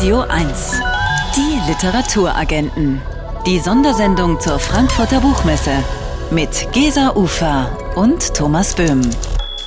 [0.00, 0.80] Radio 1.
[1.36, 3.02] Die Literaturagenten.
[3.46, 5.84] Die Sondersendung zur Frankfurter Buchmesse.
[6.30, 9.02] Mit Gesa Ufer und Thomas Böhm.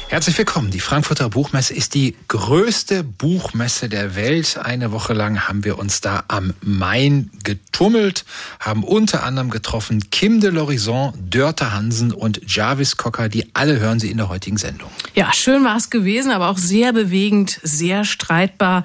[0.07, 0.71] Herzlich willkommen.
[0.71, 4.57] Die Frankfurter Buchmesse ist die größte Buchmesse der Welt.
[4.57, 8.25] Eine Woche lang haben wir uns da am Main getummelt,
[8.59, 13.29] haben unter anderem getroffen Kim de l'Horizon, Dörte Hansen und Jarvis Cocker.
[13.29, 14.89] Die alle hören Sie in der heutigen Sendung.
[15.13, 18.83] Ja, schön war es gewesen, aber auch sehr bewegend, sehr streitbar.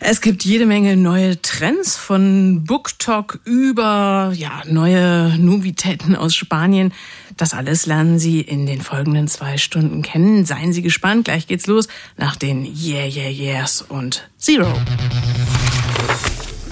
[0.00, 6.92] Es gibt jede Menge neue Trends von BookTok über ja, neue Novitäten aus Spanien.
[7.36, 10.44] Das alles lernen Sie in den folgenden zwei Stunden kennen.
[10.44, 14.72] Seien Sie gespannt, gleich geht's los nach den Yeah, Yeah, Yeahs und Zero.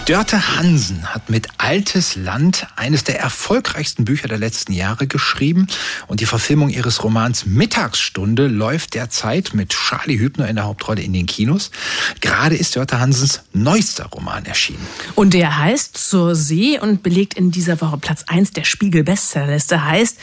[0.06, 5.68] Dörte Hansen hat mit Altes Land eines der erfolgreichsten Bücher der letzten Jahre geschrieben
[6.08, 11.12] und die Verfilmung ihres Romans Mittagsstunde läuft derzeit mit Charlie Hübner in der Hauptrolle in
[11.12, 11.70] den Kinos.
[12.20, 14.84] Gerade ist Dörte Hansens neuester Roman erschienen.
[15.14, 19.84] Und der heißt Zur See und belegt in dieser Woche Platz 1 der Spiegel Bestsellerliste.
[19.84, 20.18] Heißt,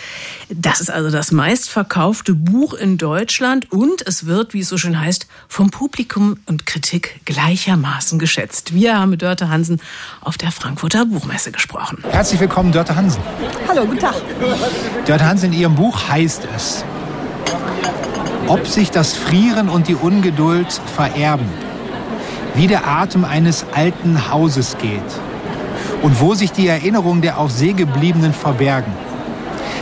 [0.49, 4.99] das ist also das meistverkaufte Buch in Deutschland und es wird, wie es so schön
[4.99, 8.73] heißt, vom Publikum und Kritik gleichermaßen geschätzt.
[8.73, 9.66] Wir haben mit Dörte Hansen
[10.21, 12.03] auf der Frankfurter Buchmesse gesprochen.
[12.09, 13.21] Herzlich willkommen, Dörte Hansen.
[13.67, 14.15] Hallo, guten Tag.
[15.05, 16.83] Dörte Hansen, in Ihrem Buch heißt es,
[18.47, 21.47] ob sich das Frieren und die Ungeduld vererben,
[22.55, 25.01] wie der Atem eines alten Hauses geht
[26.01, 28.93] und wo sich die Erinnerungen der auf See gebliebenen verbergen.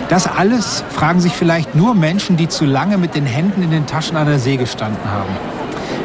[0.10, 3.88] Das alles fragen sich vielleicht nur Menschen, die zu lange mit den Händen in den
[3.88, 5.55] Taschen an der See gestanden haben.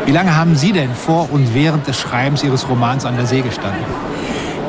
[0.06, 3.42] Wie lange haben Sie denn vor und während des Schreibens Ihres Romans an der See
[3.42, 3.84] gestanden?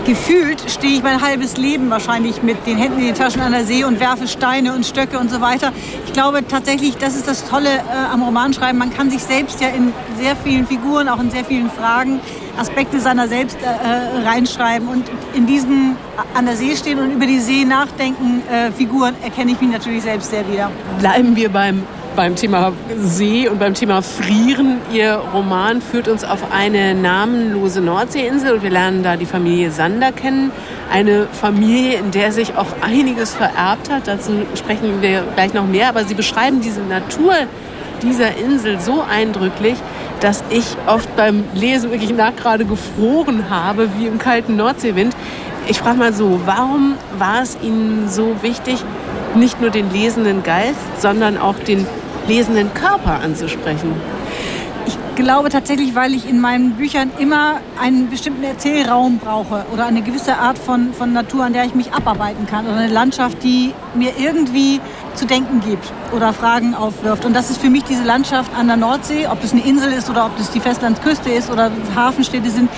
[0.05, 3.65] Gefühlt stehe ich mein halbes Leben wahrscheinlich mit den Händen in den Taschen an der
[3.65, 5.71] See und werfe Steine und Stöcke und so weiter.
[6.07, 8.79] Ich glaube tatsächlich, das ist das Tolle äh, am Romanschreiben.
[8.79, 12.19] Man kann sich selbst ja in sehr vielen Figuren, auch in sehr vielen Fragen,
[12.57, 14.88] Aspekte seiner selbst äh, äh reinschreiben.
[14.88, 15.95] Und in diesen
[16.33, 20.01] an der See stehen und über die See nachdenken äh, Figuren erkenne ich mich natürlich
[20.01, 20.72] selbst sehr wieder.
[21.00, 21.83] Bleiben wir beim
[22.16, 24.79] beim Thema See und beim Thema Frieren.
[24.94, 30.11] Ihr Roman führt uns auf eine namenlose Nordseeinsel und wir lernen da die Familie Sander
[30.11, 30.51] kennen.
[30.91, 34.07] Eine Familie, in der sich auch einiges vererbt hat.
[34.07, 35.89] Dazu sprechen wir gleich noch mehr.
[35.89, 37.33] Aber Sie beschreiben diese Natur
[38.01, 39.75] dieser Insel so eindrücklich,
[40.19, 45.16] dass ich oft beim Lesen wirklich nachgerade gefroren habe, wie im kalten Nordseewind.
[45.67, 48.83] Ich frage mal so, warum war es Ihnen so wichtig,
[49.35, 51.85] nicht nur den lesenden Geist, sondern auch den
[52.27, 53.93] lesenden Körper anzusprechen?
[54.85, 60.01] Ich glaube tatsächlich, weil ich in meinen Büchern immer einen bestimmten Erzählraum brauche oder eine
[60.01, 63.73] gewisse Art von, von Natur, an der ich mich abarbeiten kann oder eine Landschaft, die
[63.93, 64.79] mir irgendwie
[65.16, 67.25] zu denken gibt oder Fragen aufwirft.
[67.25, 70.09] Und das ist für mich diese Landschaft an der Nordsee, ob es eine Insel ist
[70.09, 72.69] oder ob es die Festlandsküste ist oder Hafenstädte sind.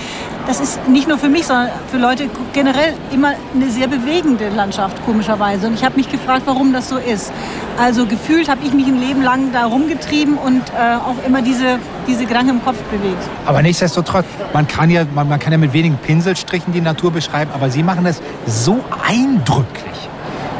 [0.46, 5.02] Das ist nicht nur für mich, sondern für Leute generell immer eine sehr bewegende Landschaft,
[5.06, 5.66] komischerweise.
[5.66, 7.32] Und ich habe mich gefragt, warum das so ist.
[7.78, 11.78] Also gefühlt habe ich mich ein Leben lang da rumgetrieben und äh, auch immer diese,
[12.06, 13.22] diese Gedanken im Kopf bewegt.
[13.46, 17.50] Aber nichtsdestotrotz, man kann, ja, man, man kann ja mit wenigen Pinselstrichen die Natur beschreiben,
[17.54, 19.94] aber Sie machen das so eindrücklich.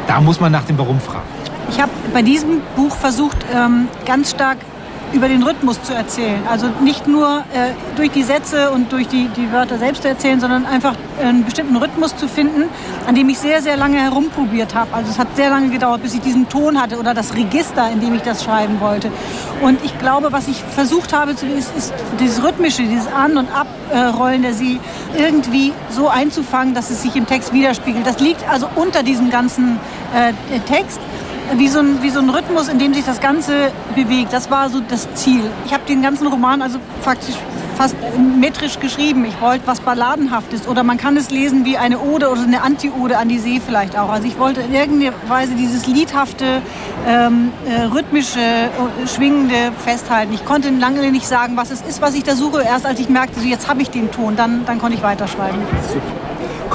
[0.07, 1.34] Da muss man nach dem Warum fragen.
[1.69, 4.57] Ich habe bei diesem Buch versucht, ähm, ganz stark
[5.13, 6.41] über den Rhythmus zu erzählen.
[6.49, 10.39] Also nicht nur äh, durch die Sätze und durch die, die Wörter selbst zu erzählen,
[10.39, 12.63] sondern einfach einen bestimmten Rhythmus zu finden,
[13.07, 14.93] an dem ich sehr, sehr lange herumprobiert habe.
[14.93, 18.01] Also es hat sehr lange gedauert, bis ich diesen Ton hatte oder das Register, in
[18.01, 19.11] dem ich das schreiben wollte.
[19.61, 23.47] Und ich glaube, was ich versucht habe, ist, ist dieses Rhythmische, dieses An- und
[23.91, 24.79] Abrollen der See
[25.17, 28.05] irgendwie so einzufangen, dass es sich im Text widerspiegelt.
[28.05, 29.79] Das liegt also unter diesem ganzen
[30.13, 30.99] äh, Text
[31.53, 34.33] wie so, ein, wie so ein Rhythmus, in dem sich das Ganze bewegt.
[34.33, 35.41] Das war so das Ziel.
[35.65, 37.35] Ich habe den ganzen Roman also faktisch
[37.75, 37.95] fast
[38.39, 39.25] metrisch geschrieben.
[39.25, 43.17] Ich wollte was Balladenhaftes oder man kann es lesen wie eine Ode oder eine Anti-Ode
[43.17, 44.09] an die See vielleicht auch.
[44.09, 46.61] Also ich wollte in irgendeiner Weise dieses liedhafte,
[47.07, 50.33] ähm, äh, rhythmische, äh, schwingende festhalten.
[50.33, 52.61] Ich konnte lange nicht sagen, was es ist, was ich da suche.
[52.61, 55.59] Erst als ich merkte, so jetzt habe ich den Ton, dann, dann konnte ich weiterschreiben.
[55.89, 56.24] Super.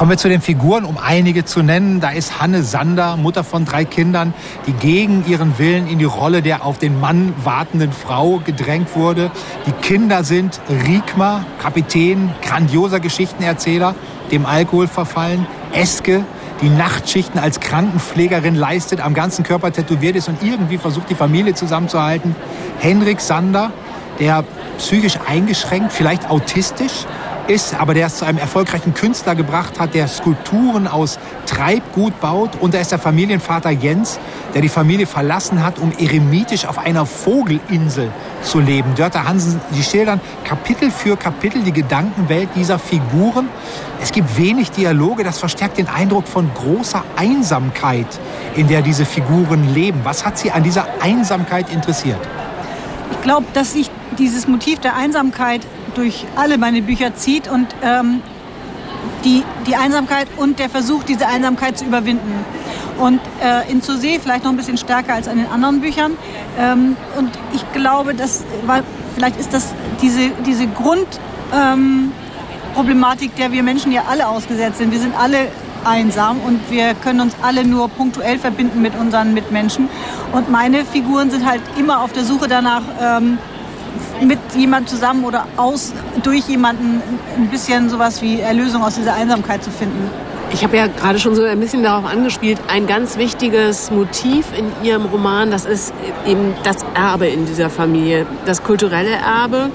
[0.01, 2.01] Kommen wir zu den Figuren, um einige zu nennen.
[2.01, 4.33] Da ist Hanne Sander, Mutter von drei Kindern,
[4.67, 9.31] die gegen ihren Willen in die Rolle der auf den Mann wartenden Frau gedrängt wurde.
[9.67, 13.95] Die Kinder sind Riekmar, Kapitän, grandioser Geschichtenerzähler,
[14.33, 15.47] dem Alkohol verfallen.
[15.75, 16.25] Eske,
[16.63, 21.53] die Nachtschichten als Krankenpflegerin leistet, am ganzen Körper tätowiert ist und irgendwie versucht, die Familie
[21.53, 22.35] zusammenzuhalten.
[22.79, 23.71] Henrik Sander,
[24.19, 24.45] der
[24.79, 27.05] psychisch eingeschränkt, vielleicht autistisch
[27.51, 32.51] ist, aber der es zu einem erfolgreichen Künstler gebracht hat, der Skulpturen aus Treibgut baut.
[32.61, 34.21] Und da ist der Familienvater Jens,
[34.55, 38.13] der die Familie verlassen hat, um eremitisch auf einer Vogelinsel
[38.43, 38.95] zu leben.
[38.95, 43.49] Dörter Hansen, Sie schildern Kapitel für Kapitel die Gedankenwelt dieser Figuren.
[44.01, 48.07] Es gibt wenig Dialoge, das verstärkt den Eindruck von großer Einsamkeit,
[48.55, 50.01] in der diese Figuren leben.
[50.05, 52.21] Was hat Sie an dieser Einsamkeit interessiert?
[53.11, 55.63] Ich glaube, dass sich dieses Motiv der Einsamkeit
[55.95, 58.23] durch alle meine Bücher zieht und ähm,
[59.25, 62.45] die, die Einsamkeit und der Versuch, diese Einsamkeit zu überwinden.
[62.99, 66.19] Und äh, in Zur See vielleicht noch ein bisschen stärker als in den anderen Büchern.
[66.59, 68.83] Ähm, und ich glaube, dass, weil,
[69.15, 74.93] vielleicht ist das diese, diese Grundproblematik, ähm, der wir Menschen ja alle ausgesetzt sind.
[74.93, 75.49] Wir sind alle
[75.85, 79.89] einsam und wir können uns alle nur punktuell verbinden mit unseren Mitmenschen.
[80.33, 83.39] Und meine Figuren sind halt immer auf der Suche danach, ähm,
[84.23, 85.93] mit jemand zusammen oder aus,
[86.23, 87.03] durch jemanden
[87.37, 90.11] ein bisschen sowas wie Erlösung aus dieser Einsamkeit zu finden.
[90.53, 94.67] Ich habe ja gerade schon so ein bisschen darauf angespielt, ein ganz wichtiges Motiv in
[94.85, 95.95] Ihrem Roman, das ist
[96.27, 99.71] eben das Erbe in dieser Familie, das kulturelle Erbe,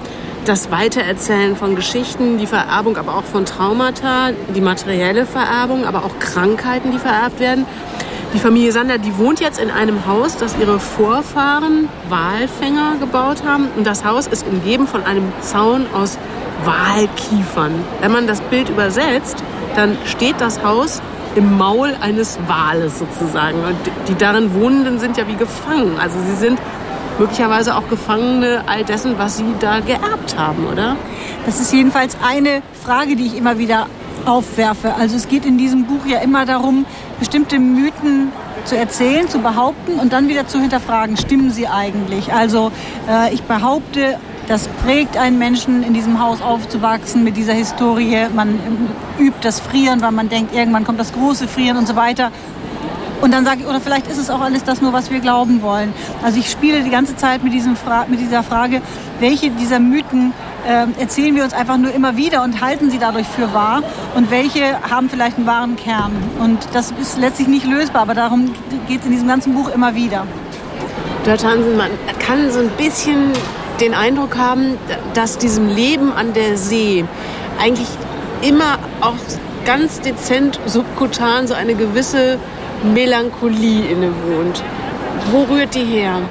[0.45, 6.19] das Weitererzählen von Geschichten, die Vererbung aber auch von Traumata, die materielle Vererbung, aber auch
[6.19, 7.65] Krankheiten, die vererbt werden.
[8.35, 13.69] Die Familie Sander, die wohnt jetzt in einem Haus, das ihre Vorfahren Walfänger gebaut haben.
[13.77, 16.17] Und das Haus ist umgeben von einem Zaun aus
[16.65, 17.71] Walkiefern.
[18.01, 19.41] Wenn man das Bild übersetzt,
[19.77, 21.01] dann steht das Haus
[21.35, 23.63] im Maul eines Wales sozusagen.
[23.63, 23.77] Und
[24.09, 25.97] die darin Wohnenden sind ja wie gefangen.
[25.97, 26.59] Also sie sind
[27.17, 30.97] möglicherweise auch Gefangene all dessen, was sie da geerbt haben, oder?
[31.45, 33.88] Das ist jedenfalls eine Frage, die ich immer wieder
[34.25, 34.95] aufwerfe.
[34.95, 36.85] Also es geht in diesem Buch ja immer darum,
[37.19, 38.31] bestimmte Mythen
[38.65, 42.33] zu erzählen, zu behaupten und dann wieder zu hinterfragen, stimmen sie eigentlich?
[42.33, 42.71] Also
[43.09, 44.17] äh, ich behaupte,
[44.47, 48.27] das prägt einen Menschen, in diesem Haus aufzuwachsen mit dieser Historie.
[48.33, 48.59] Man
[49.19, 52.31] übt das Frieren, weil man denkt, irgendwann kommt das große Frieren und so weiter.
[53.21, 55.62] Und dann sage ich, oder vielleicht ist es auch alles das nur, was wir glauben
[55.62, 55.94] wollen.
[56.21, 58.81] Also ich spiele die ganze Zeit mit, diesem Fra mit dieser Frage,
[59.19, 60.33] welche dieser Mythen
[60.65, 63.83] äh, erzählen wir uns einfach nur immer wieder und halten sie dadurch für wahr
[64.15, 66.12] und welche haben vielleicht einen wahren Kern.
[66.39, 68.51] Und das ist letztlich nicht lösbar, aber darum
[68.88, 70.25] geht es in diesem ganzen Buch immer wieder.
[71.25, 71.89] Dort Hansen, man
[72.19, 73.31] kann so ein bisschen
[73.79, 74.77] den Eindruck haben,
[75.13, 77.06] dass diesem Leben an der See
[77.59, 77.88] eigentlich
[78.41, 79.15] immer auch
[79.65, 82.38] ganz dezent subkutan so eine gewisse
[82.83, 84.63] Melancholie innewohnt.
[85.31, 86.21] Wo rührt die her?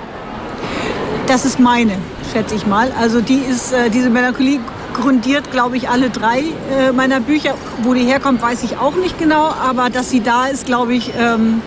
[1.26, 1.92] Das ist meine
[2.32, 2.92] schätze ich mal.
[3.00, 4.60] Also die ist, äh, diese Melancholie
[4.92, 7.54] grundiert, glaube ich, alle drei äh, meiner Bücher.
[7.82, 11.12] Wo die herkommt, weiß ich auch nicht genau, aber dass sie da ist, glaube ich,
[11.18, 11.62] ähm,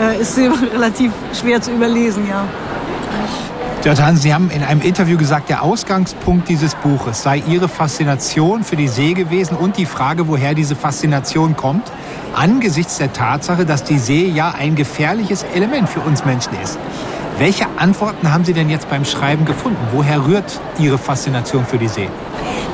[0.00, 0.38] äh, ist
[0.72, 2.44] relativ schwer zu überlesen, ja.
[4.16, 8.88] Sie haben in einem Interview gesagt, der Ausgangspunkt dieses Buches sei Ihre Faszination für die
[8.88, 11.90] See gewesen und die Frage, woher diese Faszination kommt,
[12.34, 16.78] angesichts der Tatsache, dass die See ja ein gefährliches Element für uns Menschen ist.
[17.38, 19.78] Welche Antworten haben Sie denn jetzt beim Schreiben gefunden?
[19.92, 22.08] Woher rührt Ihre Faszination für die See?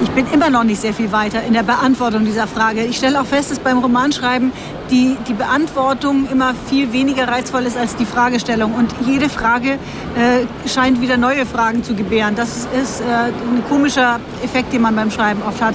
[0.01, 2.83] Ich bin immer noch nicht sehr viel weiter in der Beantwortung dieser Frage.
[2.83, 4.53] Ich stelle auch fest, dass beim Romanschreiben
[4.91, 8.75] die, die Beantwortung immer viel weniger reizvoll ist als die Fragestellung.
[8.75, 12.35] Und jede Frage äh, scheint wieder neue Fragen zu gebären.
[12.35, 15.75] Das ist äh, ein komischer Effekt, den man beim Schreiben oft hat.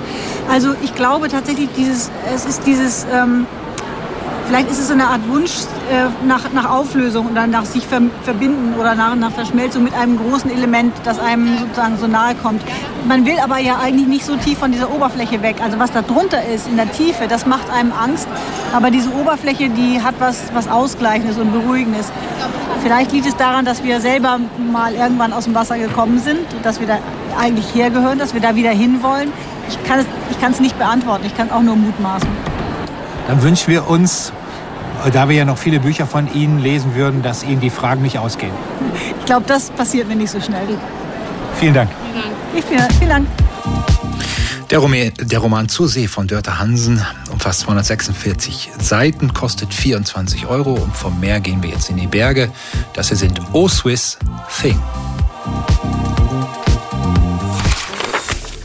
[0.51, 3.05] Also ich glaube tatsächlich, dieses, es ist dieses...
[3.13, 3.45] Ähm,
[4.49, 5.51] Vielleicht ist es eine Art Wunsch
[5.91, 10.17] äh, nach, nach Auflösung oder nach sich ver verbinden oder nach, nach Verschmelzung mit einem
[10.17, 12.63] großen Element, das einem sozusagen so nahe kommt.
[13.07, 15.57] Man will aber ja eigentlich nicht so tief von dieser Oberfläche weg.
[15.63, 18.27] Also was da drunter ist, in der Tiefe, das macht einem Angst.
[18.73, 22.11] Aber diese Oberfläche, die hat was, was Ausgleichendes und Beruhigendes.
[22.81, 24.39] Vielleicht liegt es daran, dass wir selber
[24.71, 26.97] mal irgendwann aus dem Wasser gekommen sind, dass wir da
[27.39, 29.31] eigentlich hergehören, dass wir da wieder hinwollen.
[29.69, 32.27] Ich kann es, ich nicht beantworten, ich kann auch nur mutmaßen.
[33.27, 34.33] Dann wünschen wir uns
[35.13, 38.17] da wir ja noch viele Bücher von Ihnen lesen würden, dass Ihnen die Fragen nicht
[38.17, 38.51] ausgehen.
[39.19, 40.67] Ich glaube, das passiert mir nicht so schnell.
[41.59, 41.91] Vielen Dank.
[42.55, 43.27] Ich vielen, vielen Dank.
[44.69, 50.73] Der Roman, der Roman Zur See von Dörte Hansen umfasst 246 Seiten, kostet 24 Euro
[50.73, 52.51] und vom Meer gehen wir jetzt in die Berge.
[52.93, 54.19] Das hier sind O Swiss
[54.61, 54.79] Thing.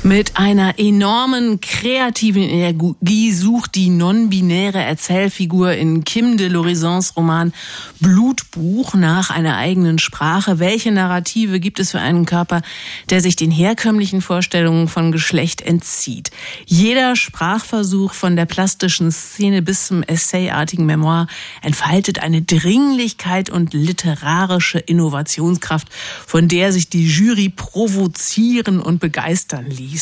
[0.06, 7.54] Mit einer enormen kreativen Energie sucht die non-binäre Erzählfigur in Kim de Lorisons Roman
[8.00, 10.58] Blutbuch nach einer eigenen Sprache.
[10.58, 12.61] Welche Narrative gibt es für einen Körper,
[13.08, 16.30] der sich den herkömmlichen Vorstellungen von Geschlecht entzieht?
[16.66, 21.28] Jeder Sprachversuch von der plastischen Szene bis zum essayartigen Memoir
[21.62, 25.88] entfaltet eine Dringlichkeit und literarische Innovationskraft,
[26.26, 29.94] von der sich die Jury provozieren und begeistern ließ.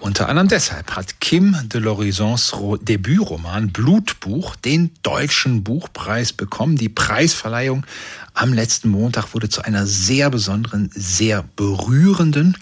[0.00, 2.52] Unter anderem deshalb hat Kim de l'Horizons
[2.82, 6.76] Debütroman Blutbuch den Deutschen Buchpreis bekommen.
[6.76, 7.86] Die Preisverleihung
[8.34, 12.56] am letzten Montag wurde zu einer sehr besonderen, sehr berührenden.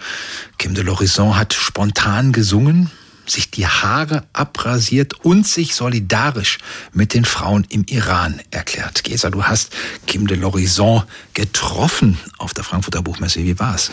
[0.58, 2.90] Kim de l'Horizon hat spontan gesungen,
[3.30, 6.58] sich die Haare abrasiert und sich solidarisch
[6.92, 9.04] mit den Frauen im Iran erklärt.
[9.04, 9.74] Gesa, du hast
[10.06, 13.44] Kim de l'Horizon getroffen auf der Frankfurter Buchmesse.
[13.44, 13.90] Wie war's?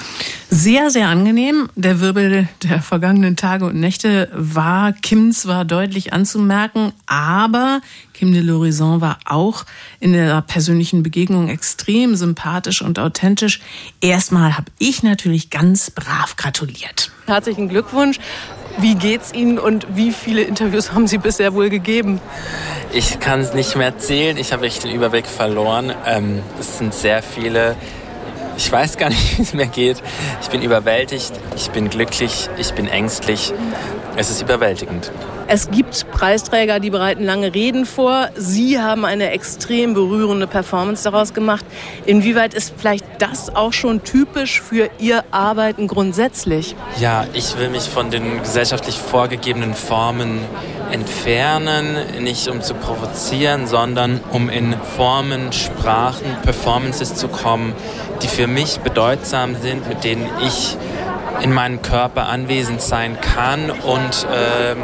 [0.49, 1.69] Sehr, sehr angenehm.
[1.75, 7.81] Der Wirbel der vergangenen Tage und Nächte war Kim zwar deutlich anzumerken, aber
[8.13, 9.65] Kim de l'Horizon war auch
[9.99, 13.61] in der persönlichen Begegnung extrem sympathisch und authentisch.
[14.01, 17.11] Erstmal habe ich natürlich ganz brav gratuliert.
[17.27, 18.19] Herzlichen Glückwunsch.
[18.79, 22.21] Wie geht's Ihnen und wie viele Interviews haben Sie bisher wohl gegeben?
[22.93, 24.37] Ich kann es nicht mehr zählen.
[24.37, 25.93] Ich habe echt den Überblick verloren.
[26.05, 27.75] Ähm, es sind sehr viele.
[28.57, 30.01] Ich weiß gar nicht, wie es mir geht.
[30.41, 33.53] Ich bin überwältigt, ich bin glücklich, ich bin ängstlich.
[34.15, 35.11] Es ist überwältigend.
[35.49, 38.29] Es gibt Preisträger, die bereiten lange Reden vor.
[38.35, 41.63] Sie haben eine extrem berührende Performance daraus gemacht.
[42.05, 46.75] Inwieweit ist vielleicht das auch schon typisch für Ihr Arbeiten grundsätzlich?
[46.99, 50.39] Ja, ich will mich von den gesellschaftlich vorgegebenen Formen
[50.91, 57.73] entfernen, nicht um zu provozieren, sondern um in Formen, Sprachen, Performances zu kommen,
[58.21, 60.77] die für mich bedeutsam sind, mit denen ich
[61.41, 64.77] in meinem Körper anwesend sein kann und ähm,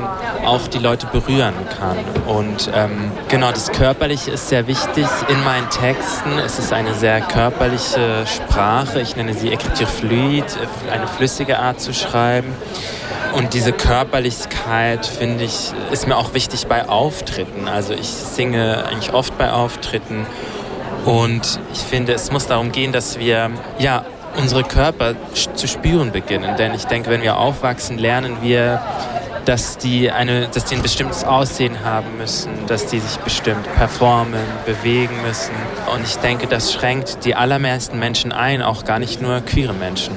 [0.46, 1.98] auch die Leute berühren kann.
[2.28, 6.38] Und ähm, genau, das Körperliche ist sehr wichtig in meinen Texten.
[6.46, 9.02] Es ist eine sehr körperliche Sprache.
[9.02, 10.46] Ich nenne sie Écriture fluide,
[10.92, 12.54] eine flüssige Art zu schreiben.
[13.36, 17.68] Und diese Körperlichkeit, finde ich, ist mir auch wichtig bei Auftritten.
[17.68, 20.28] Also ich singe eigentlich oft bei Auftritten.
[21.06, 24.06] Und ich finde, es muss darum gehen, dass wir ja
[24.38, 26.56] unsere Körper zu spüren beginnen.
[26.58, 28.82] Denn ich denke, wenn wir aufwachsen, lernen wir,
[29.46, 34.40] dass die, eine, dass die ein bestimmtes Aussehen haben müssen, dass die sich bestimmt performen,
[34.66, 35.54] bewegen müssen.
[35.94, 40.14] Und ich denke, das schränkt die allermeisten Menschen ein, auch gar nicht nur queere Menschen.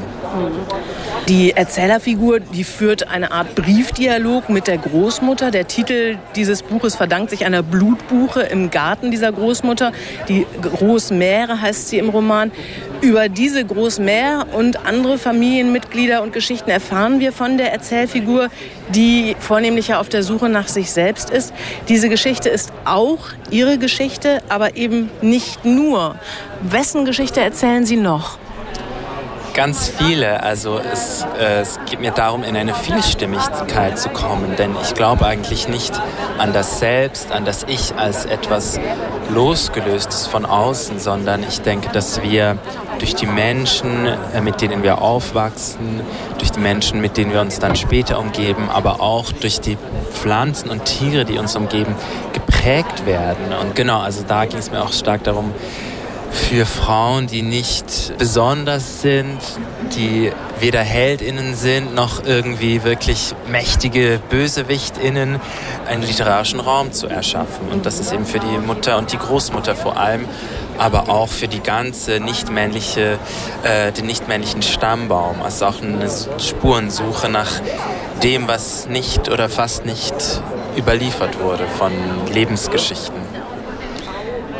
[1.29, 5.51] Die Erzählerfigur, die führt eine Art Briefdialog mit der Großmutter.
[5.51, 9.91] Der Titel dieses Buches verdankt sich einer Blutbuche im Garten dieser Großmutter.
[10.29, 12.53] Die Großmähre heißt sie im Roman.
[13.01, 18.49] Über diese Großmähre und andere Familienmitglieder und Geschichten erfahren wir von der Erzählfigur,
[18.95, 21.53] die vornehmlich ja auf der Suche nach sich selbst ist.
[21.89, 23.19] Diese Geschichte ist auch
[23.51, 26.15] ihre Geschichte, aber eben nicht nur.
[26.63, 28.39] Wessen Geschichte erzählen Sie noch?
[29.57, 30.43] Ganz viele.
[30.43, 35.25] Also es, äh, es geht mir darum, in eine Vielstimmigkeit zu kommen, denn ich glaube
[35.25, 35.99] eigentlich nicht
[36.37, 38.79] an das Selbst, an das Ich als etwas
[39.31, 42.59] losgelöstes von außen, sondern ich denke, dass wir
[42.99, 46.03] durch die Menschen, äh, mit denen wir aufwachsen,
[46.37, 49.79] durch die Menschen, mit denen wir uns dann später umgeben, aber auch durch die
[50.13, 51.95] Pflanzen und Tiere, die uns umgeben,
[52.35, 53.55] geprägt werden.
[53.63, 55.55] Und genau, also da ging es mir auch stark darum,
[56.31, 59.39] für Frauen, die nicht besonders sind,
[59.97, 65.41] die weder Heldinnen sind noch irgendwie wirklich mächtige Bösewichtinnen,
[65.87, 67.69] einen literarischen Raum zu erschaffen.
[67.71, 70.25] Und das ist eben für die Mutter und die Großmutter vor allem,
[70.79, 73.19] aber auch für die ganze nichtmännliche,
[73.63, 75.43] äh, den nichtmännlichen Stammbaum.
[75.43, 77.51] Also auch eine Spurensuche nach
[78.23, 80.15] dem, was nicht oder fast nicht
[80.77, 81.93] überliefert wurde von
[82.33, 83.26] Lebensgeschichten.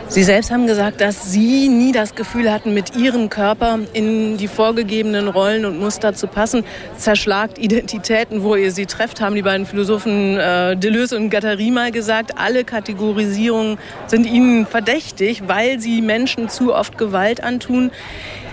[0.09, 4.47] Sie selbst haben gesagt, dass Sie nie das Gefühl hatten, mit Ihrem Körper in die
[4.47, 6.65] vorgegebenen Rollen und Muster zu passen.
[6.97, 11.91] Zerschlagt Identitäten, wo ihr sie trefft, haben die beiden Philosophen äh, Deleuze und Guattari mal
[11.91, 12.39] gesagt.
[12.39, 17.91] Alle Kategorisierungen sind ihnen verdächtig, weil sie Menschen zu oft Gewalt antun.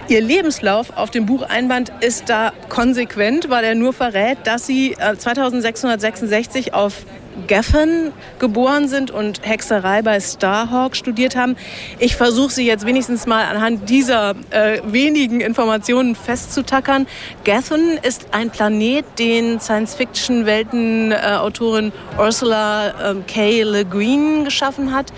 [0.09, 6.67] Ihr Lebenslauf auf dem Bucheinband ist da konsequent, weil er nur verrät, dass Sie 2666
[6.67, 7.05] äh, auf
[7.47, 11.55] Geffen geboren sind und Hexerei bei Starhawk studiert haben.
[11.99, 17.07] Ich versuche sie jetzt wenigstens mal anhand dieser äh, wenigen Informationen festzutackern.
[17.43, 23.63] Geffen ist ein Planet, den Science-Fiction-Weltenautorin äh, Ursula äh, K.
[23.63, 25.11] Le Guin geschaffen hat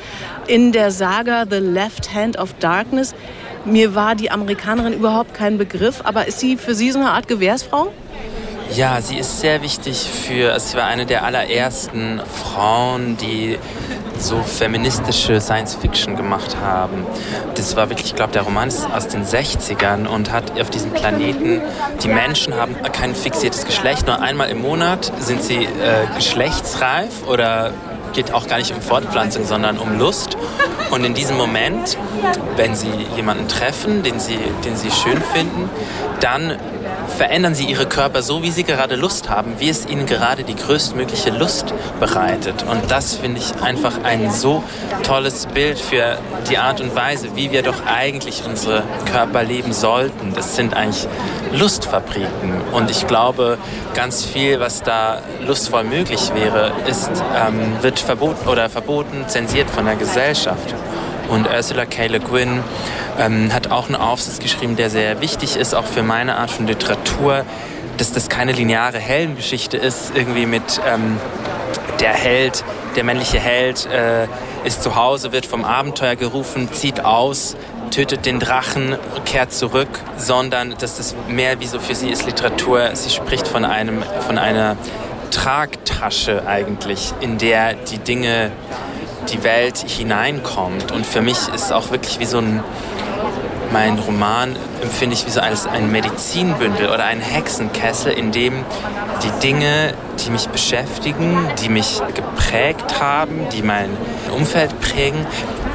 [0.47, 3.15] in der Saga The Left Hand of Darkness.
[3.65, 7.27] Mir war die Amerikanerin überhaupt kein Begriff, aber ist sie für Sie so eine Art
[7.27, 7.91] Gewährsfrau?
[8.73, 13.57] Ja, sie ist sehr wichtig für, also sie war eine der allerersten Frauen, die
[14.17, 17.05] so feministische Science Fiction gemacht haben.
[17.55, 20.91] Das war wirklich, ich glaube, der Roman ist aus den 60ern und hat auf diesem
[20.91, 21.61] Planeten,
[22.01, 25.67] die Menschen haben kein fixiertes Geschlecht, nur einmal im Monat sind sie äh,
[26.15, 27.71] geschlechtsreif oder
[28.13, 30.37] geht auch gar nicht um Fortpflanzung, sondern um Lust.
[30.89, 31.97] Und in diesem Moment,
[32.55, 35.69] wenn sie jemanden treffen, den sie, den sie schön finden,
[36.21, 36.57] dann
[37.07, 40.55] verändern sie ihre Körper so, wie sie gerade Lust haben, wie es ihnen gerade die
[40.55, 42.63] größtmögliche Lust bereitet.
[42.69, 44.63] Und das finde ich einfach ein so
[45.03, 46.17] tolles Bild für
[46.49, 50.33] die Art und Weise, wie wir doch eigentlich unsere Körper leben sollten.
[50.33, 51.07] Das sind eigentlich
[51.53, 52.61] Lustfabriken.
[52.71, 53.57] Und ich glaube,
[53.93, 59.85] ganz viel, was da lustvoll möglich wäre, ist, ähm, wird verboten oder verboten, zensiert von
[59.85, 60.73] der Gesellschaft.
[61.29, 62.07] Und Ursula K.
[62.07, 62.63] Le Guin
[63.19, 66.67] ähm, hat auch einen Aufsatz geschrieben, der sehr wichtig ist, auch für meine Art von
[66.67, 67.45] Literatur,
[67.97, 71.17] dass das keine lineare Heldengeschichte ist, irgendwie mit ähm,
[71.99, 72.63] der Held,
[72.95, 74.27] der männliche Held äh,
[74.65, 77.55] ist zu Hause, wird vom Abenteuer gerufen, zieht aus,
[77.91, 82.89] tötet den Drachen, kehrt zurück, sondern dass das mehr wie so für sie ist Literatur.
[82.93, 84.75] Sie spricht von einem, von einer
[85.31, 88.51] Tragtasche eigentlich, in der die Dinge
[89.31, 90.91] die Welt hineinkommt.
[90.91, 92.63] Und für mich ist es auch wirklich wie so ein,
[93.75, 98.63] mein Roman empfinde ich wie so als ein Medizinbündel oder ein Hexenkessel, in dem
[99.21, 103.89] die Dinge, die mich beschäftigen, die mich geprägt haben, die mein
[104.33, 105.25] Umfeld prägen,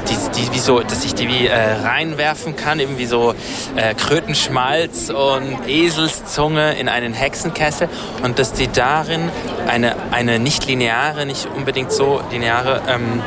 [0.08, 3.34] die, die wie so, dass ich die wie äh, reinwerfen kann, irgendwie so
[3.76, 7.90] äh, Krötenschmalz und Eselszunge in einen Hexenkessel
[8.22, 9.28] und dass die darin
[9.68, 13.22] eine, eine nicht lineare, nicht unbedingt so lineare ähm,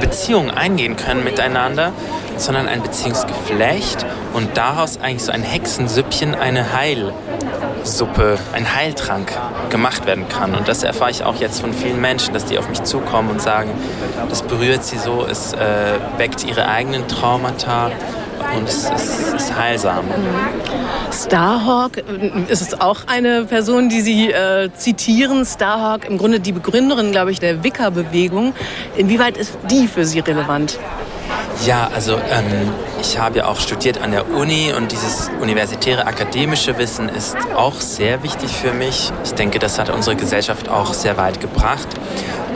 [0.00, 1.92] Beziehung eingehen können miteinander,
[2.36, 4.04] sondern ein Beziehungsgeflecht
[4.34, 9.32] und daraus eigentlich so ein Hexensüppchen, eine Heilsuppe, ein Heiltrank
[9.70, 10.54] gemacht werden kann.
[10.54, 13.42] Und das erfahre ich auch jetzt von vielen Menschen, dass die auf mich zukommen und
[13.42, 13.70] sagen,
[14.28, 15.58] das berührt sie so, es äh,
[16.18, 17.90] weckt ihre eigenen Traumata
[18.56, 20.04] und es, es ist heilsam.
[21.12, 22.02] Starhawk äh,
[22.48, 25.44] ist es auch eine Person, die Sie äh, zitieren.
[25.44, 28.54] Starhawk, im Grunde die Begründerin, glaube ich, der Wicca-Bewegung.
[28.96, 30.78] Inwieweit ist die für Sie relevant?
[31.66, 36.76] Ja, also ähm, ich habe ja auch studiert an der Uni und dieses universitäre akademische
[36.76, 39.12] Wissen ist auch sehr wichtig für mich.
[39.24, 41.88] Ich denke, das hat unsere Gesellschaft auch sehr weit gebracht.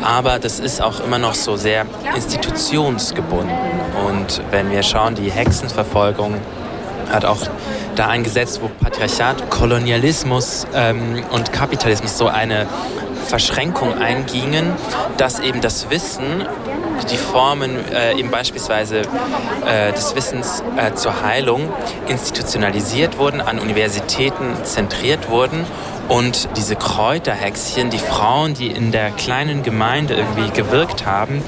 [0.06, 1.84] Aber das ist auch immer noch so sehr
[2.14, 3.56] institutionsgebunden.
[4.06, 6.36] Und wenn wir schauen, die Hexenverfolgung
[7.10, 7.40] hat auch
[7.96, 12.68] da ein Gesetz, wo Patriarchat, Kolonialismus ähm, und Kapitalismus so eine
[13.26, 14.72] Verschränkung eingingen,
[15.16, 16.46] dass eben das Wissen,
[17.10, 19.02] die Formen äh, eben beispielsweise
[19.66, 21.68] äh, des Wissens äh, zur Heilung
[22.06, 25.64] institutionalisiert wurden, an Universitäten zentriert wurden
[26.08, 31.42] und diese Kräuterhexchen, die Frauen, die in der kleinen Gemeinde irgendwie gewirkt haben,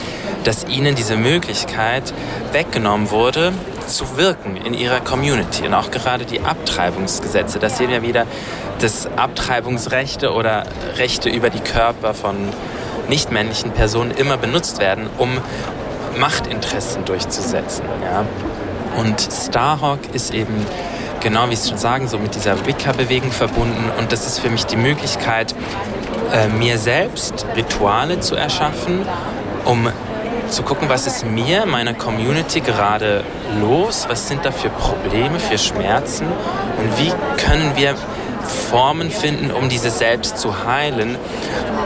[0.44, 2.12] dass ihnen diese Möglichkeit
[2.53, 3.53] weggenommen wurde,
[3.87, 5.66] zu wirken in ihrer Community.
[5.66, 8.27] Und auch gerade die Abtreibungsgesetze, das sehen wir wieder,
[8.81, 10.64] dass Abtreibungsrechte oder
[10.97, 12.37] Rechte über die Körper von
[13.09, 15.38] nichtmännlichen Personen immer benutzt werden, um
[16.18, 17.85] Machtinteressen durchzusetzen.
[18.03, 18.25] Ja?
[19.01, 20.66] Und Starhawk ist eben
[21.20, 23.90] genau wie Sie schon sagen, so mit dieser Wicca-Bewegung verbunden.
[23.98, 25.54] Und das ist für mich die Möglichkeit,
[26.33, 29.07] äh, mir selbst Rituale zu erschaffen,
[29.64, 29.88] um
[30.48, 33.22] zu gucken, was ist mir, meiner Community gerade
[33.61, 37.94] los, was sind da für Probleme, für Schmerzen und wie können wir
[38.48, 41.16] Formen finden, um diese selbst zu heilen,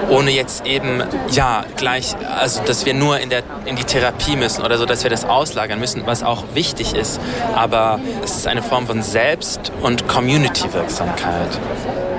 [0.08, 4.62] ohne jetzt eben, ja, gleich, also dass wir nur in, der, in die Therapie müssen
[4.62, 7.20] oder so, dass wir das auslagern müssen, was auch wichtig ist.
[7.54, 11.58] Aber es ist eine Form von Selbst- und Community-Wirksamkeit.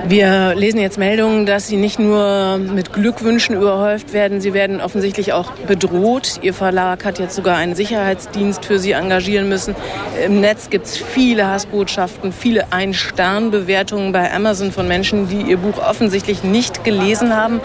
[0.06, 5.32] Wir lesen jetzt Meldungen, dass Sie nicht nur mit Glückwünschen überhäuft werden, Sie werden offensichtlich
[5.32, 6.40] auch bedroht.
[6.42, 9.74] Ihr Verlag hat jetzt sogar einen Sicherheitsdienst für Sie engagieren müssen.
[10.22, 15.78] Im Netz gibt es viele Hassbotschaften, viele Ein-Stern-Bewertungen bei Amazon von Menschen, die Ihr Buch
[15.78, 17.60] offensichtlich nicht gelesen haben.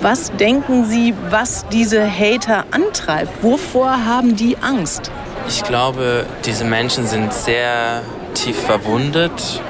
[0.00, 3.42] Was denken Sie, was diese Hater antreibt?
[3.42, 5.10] Wovor haben die Angst?
[5.48, 8.02] Ich glaube, diese Menschen sind sehr
[8.34, 9.60] tief verwundet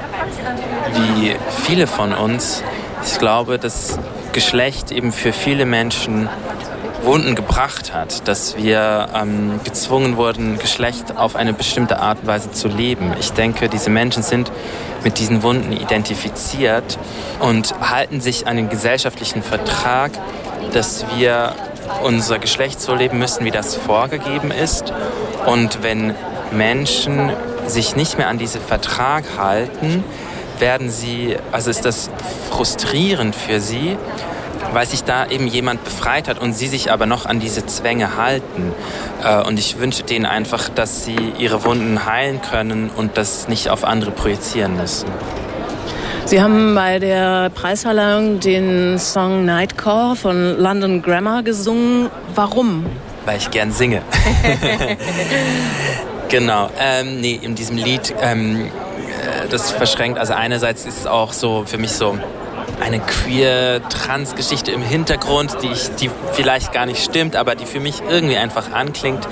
[0.93, 2.63] wie viele von uns.
[3.05, 3.99] Ich glaube, dass
[4.31, 6.29] Geschlecht eben für viele Menschen
[7.03, 12.51] Wunden gebracht hat, dass wir ähm, gezwungen wurden, Geschlecht auf eine bestimmte Art und Weise
[12.51, 13.13] zu leben.
[13.19, 14.51] Ich denke, diese Menschen sind
[15.03, 16.97] mit diesen Wunden identifiziert
[17.39, 20.11] und halten sich an den gesellschaftlichen Vertrag,
[20.71, 21.53] dass wir
[22.03, 24.93] unser Geschlecht so leben müssen, wie das vorgegeben ist.
[25.45, 26.15] Und wenn
[26.51, 27.31] Menschen
[27.67, 30.03] sich nicht mehr an diesen Vertrag halten,
[30.59, 32.09] werden sie, also ist das
[32.49, 33.97] frustrierend für sie,
[34.73, 38.17] weil sich da eben jemand befreit hat und sie sich aber noch an diese Zwänge
[38.17, 38.73] halten.
[39.23, 43.69] Äh, und ich wünsche denen einfach, dass sie ihre Wunden heilen können und das nicht
[43.69, 45.07] auf andere projizieren müssen.
[46.25, 52.09] Sie haben bei der Preisverleihung den Song Nightcore von London Grammar gesungen.
[52.33, 52.85] Warum?
[53.25, 54.01] Weil ich gern singe.
[56.29, 56.69] genau.
[56.79, 58.71] Ähm, nee, in diesem Lied ähm,
[59.49, 60.17] das verschränkt.
[60.17, 62.17] Also einerseits ist es auch so für mich so
[62.79, 68.01] eine queer-trans-Geschichte im Hintergrund, die, ich, die vielleicht gar nicht stimmt, aber die für mich
[68.07, 69.27] irgendwie einfach anklingt.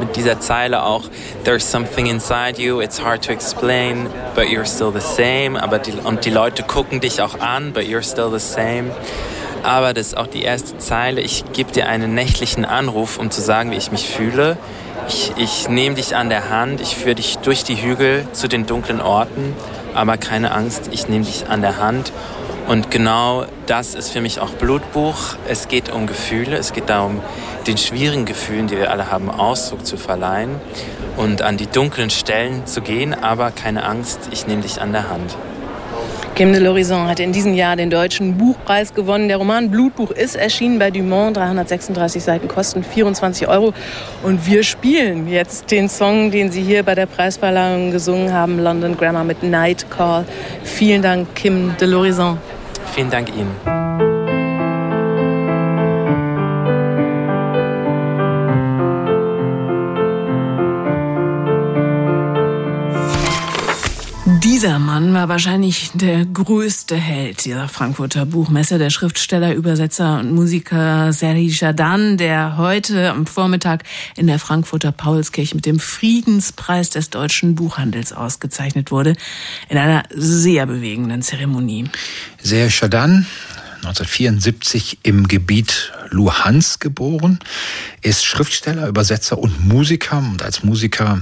[0.00, 1.04] Mit dieser Zeile auch,
[1.44, 5.60] There's something inside you, it's hard to explain, but you're still the same.
[5.60, 8.92] Aber die, und die Leute gucken dich auch an, but you're still the same.
[9.62, 11.20] Aber das ist auch die erste Zeile.
[11.20, 14.56] Ich gebe dir einen nächtlichen Anruf, um zu sagen, wie ich mich fühle.
[15.08, 18.66] Ich, ich nehme dich an der Hand, ich führe dich durch die Hügel zu den
[18.66, 19.54] dunklen Orten.
[19.94, 22.12] Aber keine Angst, ich nehme dich an der Hand
[22.68, 25.36] und genau das ist für mich auch Blutbuch.
[25.48, 27.20] Es geht um Gefühle, es geht darum,
[27.66, 30.50] den schwierigen Gefühlen, die wir alle haben, Ausdruck zu verleihen
[31.16, 35.08] und an die dunklen Stellen zu gehen, aber keine Angst, ich nehme dich an der
[35.08, 35.36] Hand.
[36.34, 39.26] Kim de l'Horizon hat in diesem Jahr den Deutschen Buchpreis gewonnen.
[39.26, 41.36] Der Roman Blutbuch ist erschienen bei Dumont.
[41.36, 43.74] 336 Seiten kosten 24 Euro.
[44.22, 48.96] Und wir spielen jetzt den Song, den Sie hier bei der Preisverleihung gesungen haben, London
[48.96, 50.26] Grammar mit Night Call.
[50.62, 52.36] Vielen Dank, Kim de l'Horizon.
[52.98, 53.87] Vielen Dank Ihnen.
[64.58, 71.12] Dieser Mann war wahrscheinlich der größte Held dieser Frankfurter Buchmesse, der Schriftsteller, Übersetzer und Musiker
[71.12, 73.84] Serhi Jadan, der heute am Vormittag
[74.16, 79.14] in der Frankfurter Paulskirche mit dem Friedenspreis des deutschen Buchhandels ausgezeichnet wurde,
[79.68, 81.84] in einer sehr bewegenden Zeremonie.
[82.42, 83.26] Serhi Jadan
[83.78, 87.38] 1974 im Gebiet Luhansk geboren,
[88.02, 91.20] ist Schriftsteller, Übersetzer und Musiker und als Musiker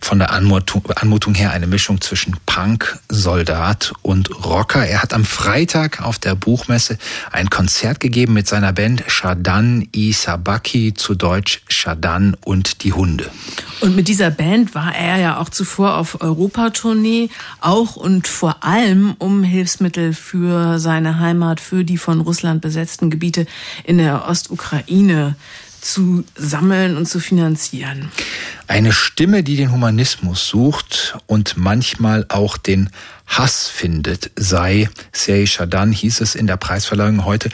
[0.00, 4.86] von der Anmutung, her eine Mischung zwischen Punk, Soldat und Rocker.
[4.86, 6.98] Er hat am Freitag auf der Buchmesse
[7.32, 13.30] ein Konzert gegeben mit seiner Band Shadan Isabaki, zu Deutsch Shadan und die Hunde.
[13.80, 19.14] Und mit dieser Band war er ja auch zuvor auf Europatournee, auch und vor allem
[19.18, 23.46] um Hilfsmittel für seine Heimat, für die von Russland besetzten Gebiete
[23.84, 25.34] in der Ostukraine
[25.84, 28.10] zu sammeln und zu finanzieren.
[28.66, 32.88] Eine Stimme, die den Humanismus sucht und manchmal auch den
[33.26, 37.50] Hass findet, sei Serhi Shadan, hieß es in der Preisverleihung heute.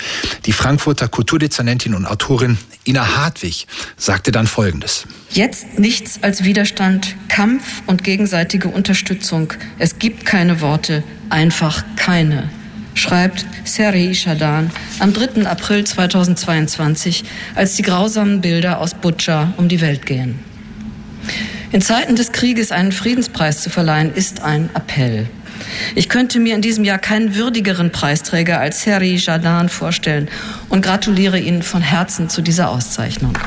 [0.47, 5.07] Die Frankfurter Kulturdezernentin und Autorin Ina Hartwig sagte dann Folgendes.
[5.31, 9.53] Jetzt nichts als Widerstand, Kampf und gegenseitige Unterstützung.
[9.79, 12.49] Es gibt keine Worte, einfach keine
[12.95, 15.47] schreibt Serhi Shadan am 3.
[15.47, 17.25] April 2022,
[17.55, 20.39] als die grausamen Bilder aus Butscha um die Welt gehen.
[21.73, 25.29] In Zeiten des Krieges einen Friedenspreis zu verleihen, ist ein Appell.
[25.95, 30.29] Ich könnte mir in diesem Jahr keinen würdigeren Preisträger als Serhi Jadan vorstellen
[30.69, 33.39] und gratuliere Ihnen von Herzen zu dieser Auszeichnung.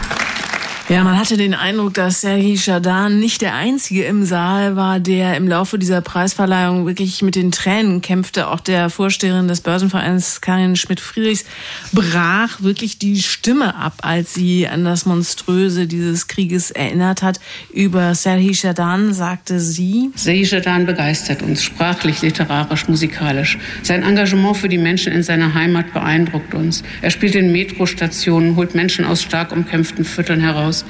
[0.90, 5.38] Ja, man hatte den Eindruck, dass Serhi Shadan nicht der Einzige im Saal war, der
[5.38, 8.50] im Laufe dieser Preisverleihung wirklich mit den Tränen kämpfte.
[8.50, 11.46] Auch der Vorsteherin des Börsenvereins Karin Schmidt-Friedrichs
[11.94, 17.40] brach wirklich die Stimme ab, als sie an das Monströse dieses Krieges erinnert hat.
[17.72, 23.58] Über Serhi Shadan sagte sie, Serhi Shadan begeistert uns, sprachlich, literarisch, musikalisch.
[23.84, 26.84] Sein Engagement für die Menschen in seiner Heimat beeindruckt uns.
[27.02, 30.86] Er spielt in Metrostationen, holt Menschen aus stark umkämpften Vierteln heraus aus,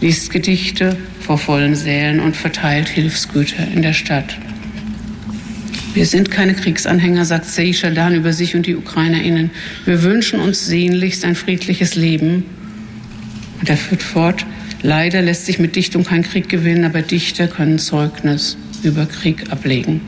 [0.00, 4.36] liest Gedichte vor vollen Sälen und verteilt Hilfsgüter in der Stadt.
[5.94, 9.50] Wir sind keine Kriegsanhänger, sagt Seisha Dan über sich und die UkrainerInnen.
[9.84, 12.44] Wir wünschen uns sehnlichst ein friedliches Leben.
[13.60, 14.44] Und er führt fort,
[14.82, 20.00] leider lässt sich mit Dichtung kein Krieg gewinnen, aber Dichter können Zeugnis über Krieg ablegen.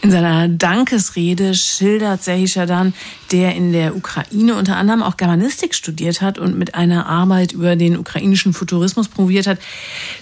[0.00, 2.94] In seiner Dankesrede schildert Serhi Shadan,
[3.32, 7.76] der in der Ukraine unter anderem auch Germanistik studiert hat und mit einer Arbeit über
[7.76, 9.58] den ukrainischen Futurismus promoviert hat,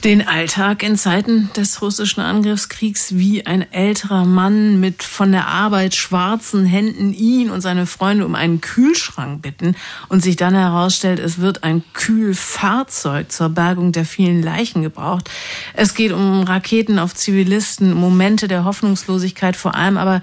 [0.04, 5.94] den Alltag in Zeiten des russischen Angriffskriegs wie ein älterer Mann mit von der Arbeit
[5.94, 9.76] schwarzen Händen ihn und seine Freunde um einen Kühlschrank bitten
[10.08, 15.30] und sich dann herausstellt, es wird ein Kühlfahrzeug zur Bergung der vielen Leichen gebraucht.
[15.74, 20.22] Es geht um Raketen auf Zivilisten, Momente der Hoffnungslosigkeit vor allem aber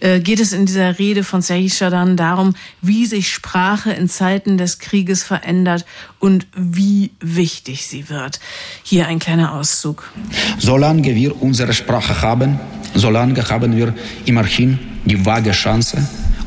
[0.00, 4.78] geht es in dieser Rede von Sahisha dann darum, wie sich Sprache in Zeiten des
[4.78, 5.84] Krieges verändert
[6.18, 8.40] und wie wichtig sie wird.
[8.82, 10.10] Hier ein kleiner Auszug.
[10.58, 12.58] Solange wir unsere Sprache haben,
[12.94, 15.98] solange haben wir immerhin die vage Chance,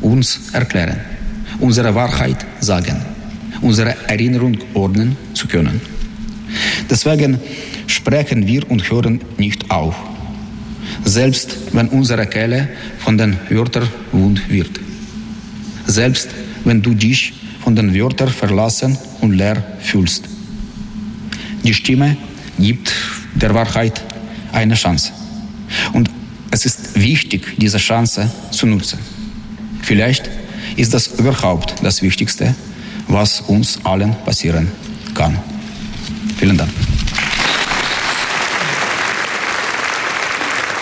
[0.02, 1.00] uns erklären,
[1.60, 3.06] unsere Wahrheit sagen,
[3.62, 5.82] unsere Erinnerung ordnen zu können.
[6.90, 7.40] Deswegen
[7.88, 9.96] sprechen wir und hören nicht auf
[11.04, 14.80] selbst wenn unsere Kehle von den Wörtern wund wird.
[15.88, 16.30] Selbst
[16.64, 17.34] wenn du dich
[17.64, 20.24] von den Wörtern verlassen und leer fühlst.
[21.64, 22.18] Die Stimme
[22.58, 22.92] gibt
[23.36, 24.02] der Wahrheit
[24.52, 25.12] eine Chance.
[25.94, 26.10] Und
[26.52, 29.00] Es ist wichtig, diese Chance zu nutzen.
[29.82, 30.30] Vielleicht
[30.76, 32.54] ist das überhaupt das Wichtigste,
[33.08, 34.68] was uns allen passieren
[35.14, 35.40] kann.
[36.38, 36.72] Vielen Dank.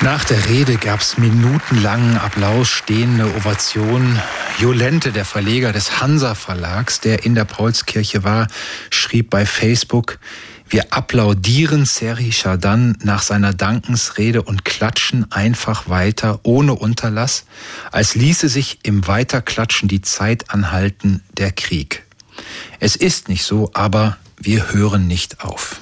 [0.01, 4.21] Nach der Rede gab es minutenlangen Applaus, stehende Ovationen.
[4.57, 8.47] Jolente, der Verleger des Hansa Verlags, der in der Paulskirche war,
[8.91, 10.17] schrieb bei Facebook,
[10.69, 17.43] wir applaudieren Seri Shadan nach seiner Dankensrede und klatschen einfach weiter, ohne Unterlass,
[17.91, 22.03] als ließe sich im Weiterklatschen die Zeit anhalten, der Krieg.
[22.79, 25.81] Es ist nicht so, aber wir hören nicht auf.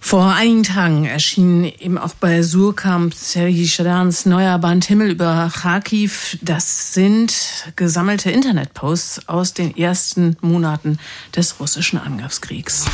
[0.00, 6.38] Vor einigen Tagen erschien eben auch bei Surkamp Serhii Shadans neuer Band Himmel über Kharkiv.
[6.40, 7.34] Das sind
[7.76, 10.98] gesammelte Internetposts aus den ersten Monaten
[11.36, 12.86] des russischen Angriffskriegs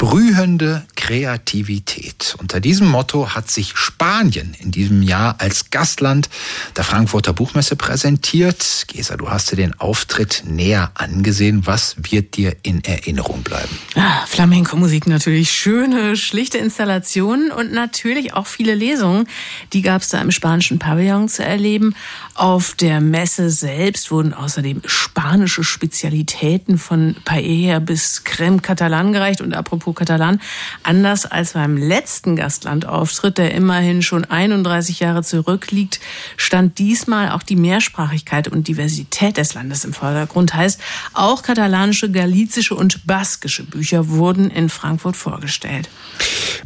[0.00, 2.34] sprühende Kreativität.
[2.38, 6.30] Unter diesem Motto hat sich Spanien in diesem Jahr als Gastland
[6.74, 8.86] der Frankfurter Buchmesse präsentiert.
[8.88, 11.66] Gesa, du hast dir den Auftritt näher angesehen.
[11.66, 13.76] Was wird dir in Erinnerung bleiben?
[13.94, 15.50] Ah, Flamenco-Musik natürlich.
[15.50, 19.26] Schöne, schlichte Installationen und natürlich auch viele Lesungen.
[19.74, 21.94] Die gab es da im spanischen Pavillon zu erleben.
[22.34, 29.42] Auf der Messe selbst wurden außerdem spanische Spezialitäten von Paella bis Creme Catalan gereicht.
[29.42, 30.40] Und apropos Catalan,
[30.82, 36.00] anders als beim letzten Gastlandauftritt, der immerhin schon 31 Jahre zurückliegt,
[36.36, 40.54] stand diesmal auch die Mehrsprachigkeit und Diversität des Landes im Vordergrund.
[40.54, 40.80] Heißt,
[41.14, 45.88] auch katalanische, galizische und baskische Bücher wurden in Frankfurt vorgestellt.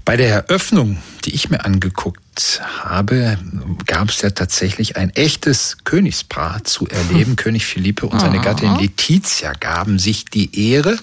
[0.05, 3.39] Bei der Eröffnung, die ich mir angeguckt habe,
[3.87, 7.31] gab es ja tatsächlich ein echtes Königspaar zu erleben.
[7.31, 7.37] Hm.
[7.37, 10.99] König Philippe und seine Gattin Letizia gaben sich die Ehre.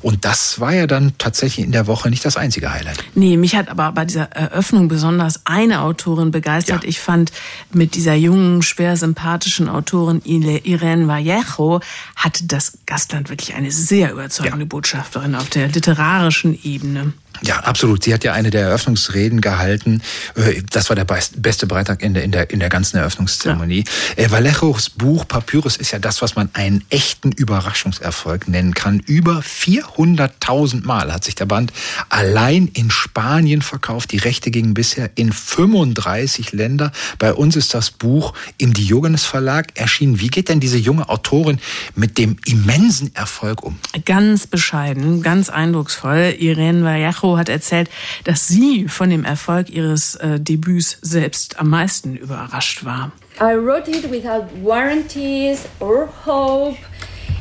[0.00, 3.04] Und das war ja dann tatsächlich in der Woche nicht das einzige Highlight.
[3.14, 6.84] Nee, mich hat aber bei dieser Eröffnung besonders eine Autorin begeistert.
[6.84, 6.88] Ja.
[6.88, 7.32] Ich fand
[7.72, 11.80] mit dieser jungen, schwer sympathischen Autorin Irene Vallejo
[12.16, 14.68] hatte das Gastland wirklich eine sehr überzeugende ja.
[14.68, 17.12] Botschafterin auf der literarischen Ebene.
[17.40, 18.04] Ja, absolut.
[18.04, 20.00] Sie hat ja eine der Eröffnungsreden gehalten.
[20.34, 23.84] Äh, das war der beste Beitrag in der, in der, in der ganzen Eröffnungszeremonie.
[24.16, 24.24] Ja.
[24.24, 29.00] Äh, Vallejos Buch Papyrus ist ja das, was man einen echten Überraschungserfolg nennen kann.
[29.00, 31.72] Über 400.000 Mal hat sich der Band
[32.08, 34.12] allein in Spanien verkauft.
[34.12, 36.92] Die Rechte gingen bisher in 35 Länder.
[37.18, 40.20] Bei uns ist das Buch im Diogenes Verlag erschienen.
[40.20, 41.58] Wie geht denn diese junge Autorin
[41.94, 43.78] mit dem immensen Erfolg um?
[44.06, 46.34] Ganz bescheiden, ganz eindrucksvoll.
[46.38, 47.90] Irene Vallejo hat erzählt,
[48.24, 53.12] dass sie von dem Erfolg ihres äh, Debüts selbst am meisten überrascht war.
[53.40, 56.78] I wrote it without warranties or hope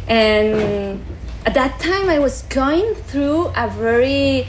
[0.08, 1.00] and
[1.46, 4.46] at that time I was going through a very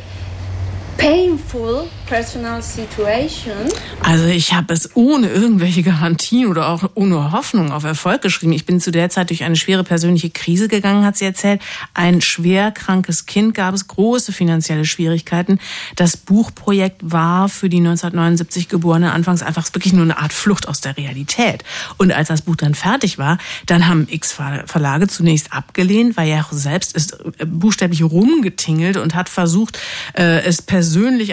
[0.96, 3.70] painful personal situation.
[4.02, 8.52] Also ich habe es ohne irgendwelche Garantien oder auch ohne Hoffnung auf Erfolg geschrieben.
[8.52, 11.62] Ich bin zu der Zeit durch eine schwere persönliche Krise gegangen, hat sie erzählt.
[11.94, 15.58] Ein schwer krankes Kind gab es, große finanzielle Schwierigkeiten.
[15.96, 20.82] Das Buchprojekt war für die 1979 geborene anfangs einfach wirklich nur eine Art Flucht aus
[20.82, 21.64] der Realität.
[21.96, 24.32] Und als das Buch dann fertig war, dann haben X
[24.66, 29.78] Verlage zunächst abgelehnt, weil er selbst ist äh, buchstäblich rumgetingelt und hat versucht,
[30.14, 30.81] äh, es persönlich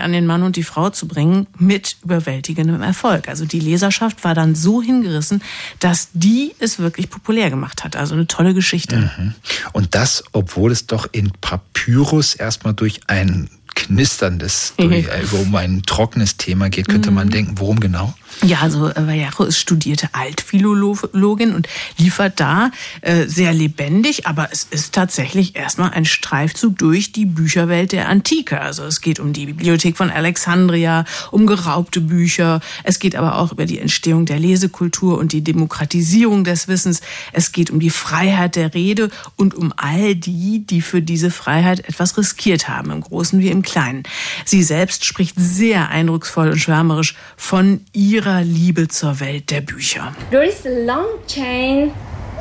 [0.01, 3.27] an den Mann und die Frau zu bringen mit überwältigendem Erfolg.
[3.27, 5.41] Also die Leserschaft war dann so hingerissen,
[5.79, 7.95] dass die es wirklich populär gemacht hat.
[7.95, 9.11] Also eine tolle Geschichte.
[9.17, 9.33] Mhm.
[9.73, 15.39] Und das, obwohl es doch in Papyrus erstmal durch ein knisterndes, durch, mhm.
[15.39, 17.31] um ein trockenes Thema geht, könnte man mhm.
[17.31, 18.13] denken, worum genau?
[18.41, 22.71] Ja, also äh, Vallejo ist studierte Altphilologin und liefert da
[23.01, 28.61] äh, sehr lebendig, aber es ist tatsächlich erstmal ein Streifzug durch die Bücherwelt der Antike.
[28.61, 32.61] Also es geht um die Bibliothek von Alexandria, um geraubte Bücher.
[32.83, 37.01] Es geht aber auch über die Entstehung der Lesekultur und die Demokratisierung des Wissens.
[37.33, 41.81] Es geht um die Freiheit der Rede und um all die, die für diese Freiheit
[41.89, 44.03] etwas riskiert haben, im Großen wie im Kleinen.
[44.45, 50.13] Sie selbst spricht sehr eindrucksvoll und schwärmerisch von ihrer ihrer Liebe zur Welt der Bücher.
[50.29, 51.91] There is a long chain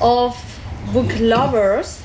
[0.00, 0.36] of
[0.92, 2.00] book lovers,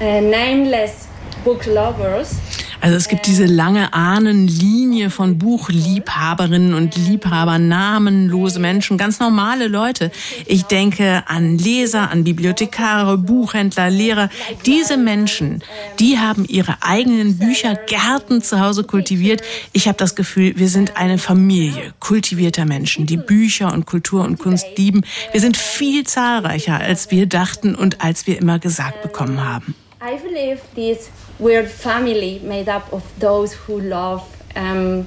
[0.00, 1.08] uh, nameless
[1.44, 2.36] book lovers
[2.80, 10.10] also es gibt diese lange Ahnenlinie von Buchliebhaberinnen und Liebhabern, namenlose Menschen, ganz normale Leute.
[10.46, 14.30] Ich denke an Leser, an Bibliothekare, Buchhändler, Lehrer.
[14.64, 15.62] Diese Menschen,
[15.98, 19.42] die haben ihre eigenen Büchergärten zu Hause kultiviert.
[19.72, 24.38] Ich habe das Gefühl, wir sind eine Familie kultivierter Menschen, die Bücher und Kultur und
[24.38, 25.02] Kunst lieben.
[25.32, 29.74] Wir sind viel zahlreicher, als wir dachten und als wir immer gesagt bekommen haben.
[30.02, 34.22] I believe this weird family made up of those who love
[34.54, 35.06] um,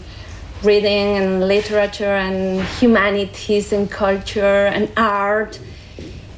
[0.63, 5.59] reading and literature and humanities and culture and art.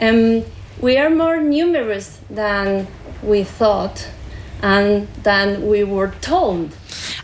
[0.01, 0.43] Um,
[0.81, 2.87] we are more numerous than
[3.23, 4.07] we thought
[4.61, 6.71] and than we were told.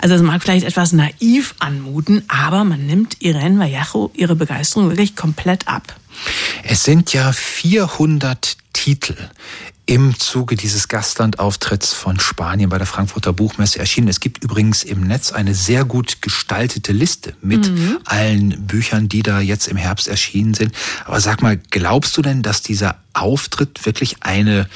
[0.01, 5.15] Also es mag vielleicht etwas naiv anmuten, aber man nimmt Irene Vallejo ihre Begeisterung wirklich
[5.15, 5.95] komplett ab.
[6.63, 9.15] Es sind ja 400 Titel
[9.91, 14.07] im Zuge dieses Gastlandauftritts von Spanien bei der Frankfurter Buchmesse erschienen.
[14.07, 17.97] Es gibt übrigens im Netz eine sehr gut gestaltete Liste mit mhm.
[18.05, 20.73] allen Büchern, die da jetzt im Herbst erschienen sind.
[21.03, 24.69] Aber sag mal, glaubst du denn, dass dieser Auftritt wirklich eine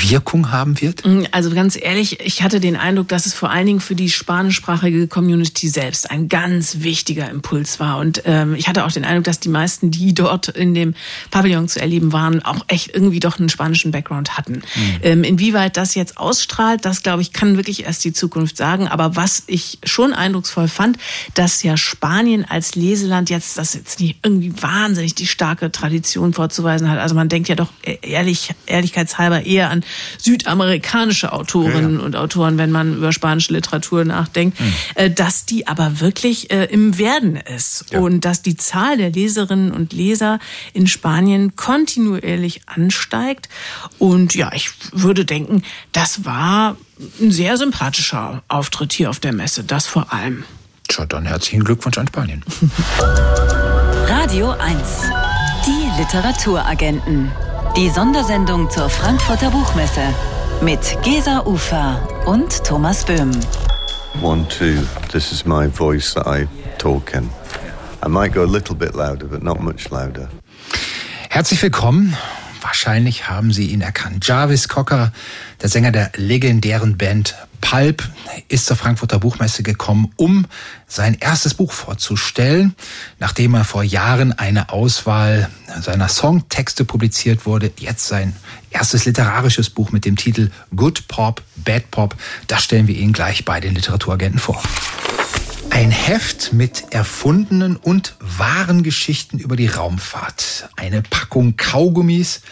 [0.00, 1.04] Wirkung haben wird?
[1.06, 4.10] Mm, also ganz ehrlich, ich hatte den Eindruck, dass es vor allen Dingen für die
[4.10, 7.98] spanischsprachige Community selbst ein ganz wichtiger Impuls war.
[7.98, 10.94] Und ähm, ich hatte auch den Eindruck, dass die meisten, die dort in dem
[11.30, 14.54] Pavillon zu erleben waren, auch echt irgendwie doch einen spanischen Background hatten.
[14.54, 14.62] Mhm.
[15.02, 18.88] Ähm, inwieweit das jetzt ausstrahlt, das glaube ich, kann wirklich erst die Zukunft sagen.
[18.88, 20.98] Aber was ich schon eindrucksvoll fand,
[21.34, 26.90] dass ja Spanien als Leseland jetzt das jetzt nicht irgendwie wahnsinnig die starke Tradition vorzuweisen
[26.90, 26.98] hat.
[26.98, 27.70] Also man denkt ja doch
[28.02, 29.81] ehrlich, ehrlichkeitshalber eher an
[30.18, 32.04] südamerikanische Autorinnen ja, ja.
[32.04, 35.14] und Autoren, wenn man über spanische Literatur nachdenkt, mhm.
[35.14, 38.00] dass die aber wirklich äh, im Werden ist ja.
[38.00, 40.38] und dass die Zahl der Leserinnen und Leser
[40.72, 43.48] in Spanien kontinuierlich ansteigt.
[43.98, 46.76] Und ja, ich würde denken, das war
[47.20, 50.44] ein sehr sympathischer Auftritt hier auf der Messe, das vor allem.
[50.88, 52.44] Tja, dann herzlichen Glückwunsch an Spanien.
[54.06, 54.78] Radio 1.
[55.66, 57.30] Die Literaturagenten.
[57.76, 60.02] Die Sondersendung zur Frankfurter Buchmesse
[60.60, 63.30] mit Gesa Ufer und Thomas Böhm.
[64.20, 64.86] One, two.
[65.10, 66.46] This is my voice that I
[66.78, 67.28] talk in.
[68.04, 70.28] I might go a little bit louder, but not much louder.
[71.30, 72.16] Herzlich willkommen
[72.62, 74.26] Wahrscheinlich haben Sie ihn erkannt.
[74.26, 75.12] Jarvis Cocker,
[75.60, 78.06] der Sänger der legendären Band Pulp,
[78.48, 80.46] ist zur Frankfurter Buchmesse gekommen, um
[80.86, 82.74] sein erstes Buch vorzustellen,
[83.18, 85.48] nachdem er vor Jahren eine Auswahl
[85.80, 87.72] seiner Songtexte publiziert wurde.
[87.78, 88.36] Jetzt sein
[88.70, 92.14] erstes literarisches Buch mit dem Titel Good Pop, Bad Pop.
[92.48, 94.62] Das stellen wir Ihnen gleich bei den Literaturagenten vor.
[95.70, 100.68] Ein Heft mit erfundenen und wahren Geschichten über die Raumfahrt.
[100.76, 102.42] Eine Packung Kaugummis.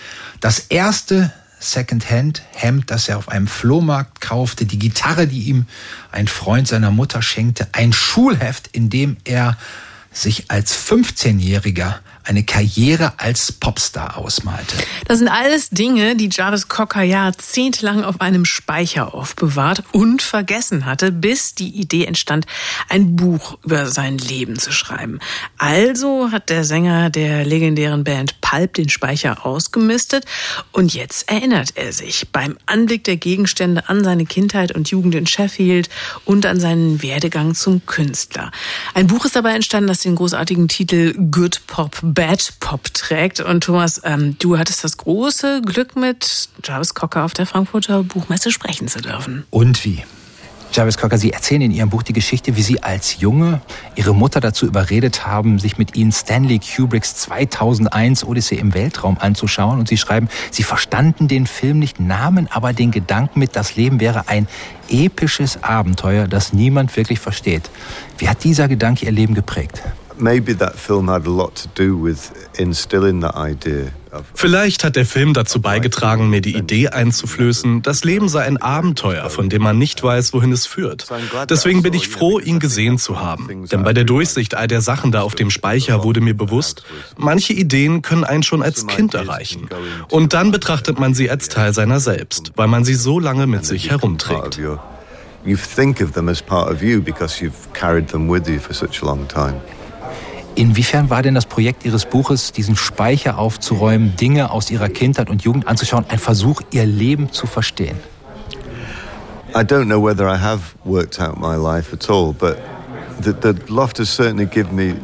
[0.41, 4.65] Das erste Secondhand-Hemd, das er auf einem Flohmarkt kaufte.
[4.65, 5.67] Die Gitarre, die ihm
[6.11, 7.69] ein Freund seiner Mutter schenkte.
[7.73, 9.57] Ein Schulheft, in dem er
[10.11, 14.77] sich als 15-Jähriger eine Karriere als Popstar ausmalte.
[15.07, 21.13] Das sind alles Dinge, die Jarvis Cocker jahrzehntelang auf einem Speicher aufbewahrt und vergessen hatte,
[21.13, 22.47] bis die Idee entstand,
[22.89, 25.19] ein Buch über sein Leben zu schreiben.
[25.59, 30.25] Also hat der Sänger der legendären Band Pulp den Speicher ausgemistet
[30.73, 35.27] und jetzt erinnert er sich beim Anblick der Gegenstände an seine Kindheit und Jugend in
[35.27, 35.89] Sheffield
[36.25, 38.51] und an seinen Werdegang zum Künstler.
[38.95, 43.41] Ein Buch ist dabei entstanden, das den großartigen Titel Good Pop Bad Pop trägt.
[43.41, 48.51] Und Thomas, ähm, du hattest das große Glück, mit Jarvis Cocker auf der Frankfurter Buchmesse
[48.51, 49.45] sprechen zu dürfen.
[49.51, 50.03] Und wie?
[50.73, 53.61] Jarvis Cocker, Sie erzählen in Ihrem Buch die Geschichte, wie Sie als Junge
[53.97, 59.81] Ihre Mutter dazu überredet haben, sich mit Ihnen Stanley Kubricks 2001 Odyssee im Weltraum anzuschauen.
[59.81, 63.99] Und Sie schreiben, Sie verstanden den Film nicht, nahmen aber den Gedanken mit, das Leben
[63.99, 64.47] wäre ein
[64.89, 67.69] episches Abenteuer, das niemand wirklich versteht.
[68.19, 69.83] Wie hat dieser Gedanke Ihr Leben geprägt?
[70.21, 73.93] Maybe that film had a lot to do with instilling that idea.
[74.35, 79.31] Vielleicht hat der Film dazu beigetragen, mir die Idee einzuflößen, das Leben sei ein Abenteuer,
[79.31, 81.07] von dem man nicht weiß, wohin es führt.
[81.49, 83.69] Deswegen bin ich froh, ihn gesehen zu haben.
[83.69, 86.83] Denn bei der Durchsicht all der Sachen da auf dem Speicher wurde mir bewusst,
[87.17, 89.69] manche Ideen können einen schon als Kind erreichen.
[90.11, 93.65] Und dann betrachtet man sie als Teil seiner selbst, weil man sie so lange mit
[93.65, 94.61] sich herumträgt.
[95.43, 98.75] You think of them as part of you because you've carried them with you for
[98.75, 99.55] such a long time.
[100.61, 105.43] Inwiefern war denn das Projekt Ihres Buches, diesen Speicher aufzuräumen, Dinge aus Ihrer Kindheit und
[105.43, 107.97] Jugend anzuschauen, ein Versuch, Ihr Leben zu verstehen?
[109.55, 112.59] I don't know whether I have worked out my life at all, but
[113.23, 114.97] the, the loft has certainly given me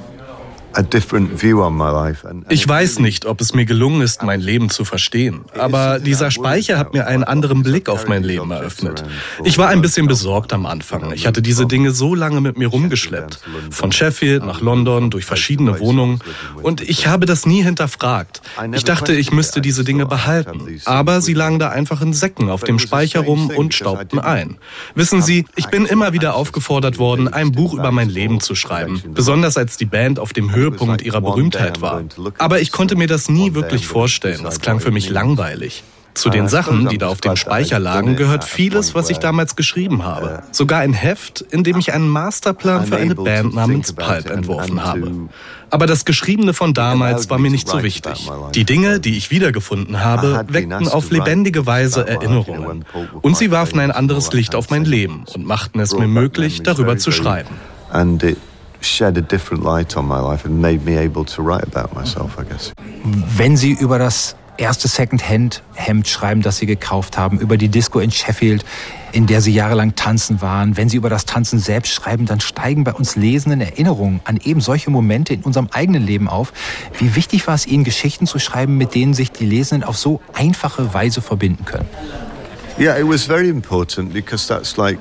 [2.48, 6.78] ich weiß nicht, ob es mir gelungen ist, mein Leben zu verstehen, aber dieser Speicher
[6.78, 9.04] hat mir einen anderen Blick auf mein Leben eröffnet.
[9.44, 11.12] Ich war ein bisschen besorgt am Anfang.
[11.12, 15.80] Ich hatte diese Dinge so lange mit mir rumgeschleppt, von Sheffield nach London durch verschiedene
[15.80, 16.20] Wohnungen,
[16.62, 18.42] und ich habe das nie hinterfragt.
[18.72, 22.64] Ich dachte, ich müsste diese Dinge behalten, aber sie lagen da einfach in Säcken auf
[22.64, 24.58] dem Speicher rum und staubten ein.
[24.94, 29.02] Wissen Sie, ich bin immer wieder aufgefordert worden, ein Buch über mein Leben zu schreiben,
[29.14, 32.02] besonders als die Band auf dem Höhe Höhepunkt ihrer Berühmtheit war.
[32.38, 34.42] Aber ich konnte mir das nie wirklich vorstellen.
[34.42, 35.82] Das klang für mich langweilig.
[36.14, 40.04] Zu den Sachen, die da auf dem Speicher lagen, gehört vieles, was ich damals geschrieben
[40.04, 40.42] habe.
[40.50, 45.12] Sogar ein Heft, in dem ich einen Masterplan für eine Band namens Pulp entworfen habe.
[45.68, 48.30] Aber das Geschriebene von damals war mir nicht so wichtig.
[48.54, 52.86] Die Dinge, die ich wiedergefunden habe, weckten auf lebendige Weise Erinnerungen.
[53.20, 56.96] Und sie warfen ein anderes Licht auf mein Leben und machten es mir möglich, darüber
[56.96, 57.50] zu schreiben.
[58.80, 62.38] Shed a different light on my life and made me able to write about myself,
[62.38, 62.72] I guess.
[63.36, 68.10] Wenn Sie über das erste Second-Hand-Hemd schreiben, das Sie gekauft haben, über die Disco in
[68.10, 68.64] Sheffield,
[69.12, 70.76] in der Sie jahrelang tanzen waren.
[70.76, 74.60] Wenn Sie über das Tanzen selbst schreiben, dann steigen bei uns Lesenden Erinnerungen an eben
[74.60, 76.52] solche Momente in unserem eigenen Leben auf.
[76.98, 80.20] Wie wichtig war es Ihnen, Geschichten zu schreiben, mit denen sich die Lesenden auf so
[80.32, 81.88] einfache Weise verbinden können?
[82.78, 84.98] Yeah, it was very important because that's like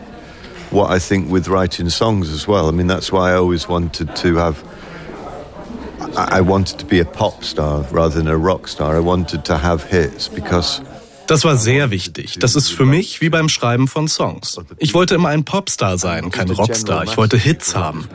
[0.71, 2.67] what I think with writing songs as well.
[2.67, 4.63] I mean, that's why I always wanted to have
[6.17, 8.95] I wanted to be a pop star rather than a rock star.
[8.95, 10.79] I wanted to have hits because
[11.27, 12.37] Das war sehr wichtig.
[12.39, 14.59] Das ist für mich wie beim Schreiben von Songs.
[14.77, 17.03] Ich wollte immer ein Popstar sein, kein Rockstar.
[17.03, 18.07] Ich wollte Hits haben,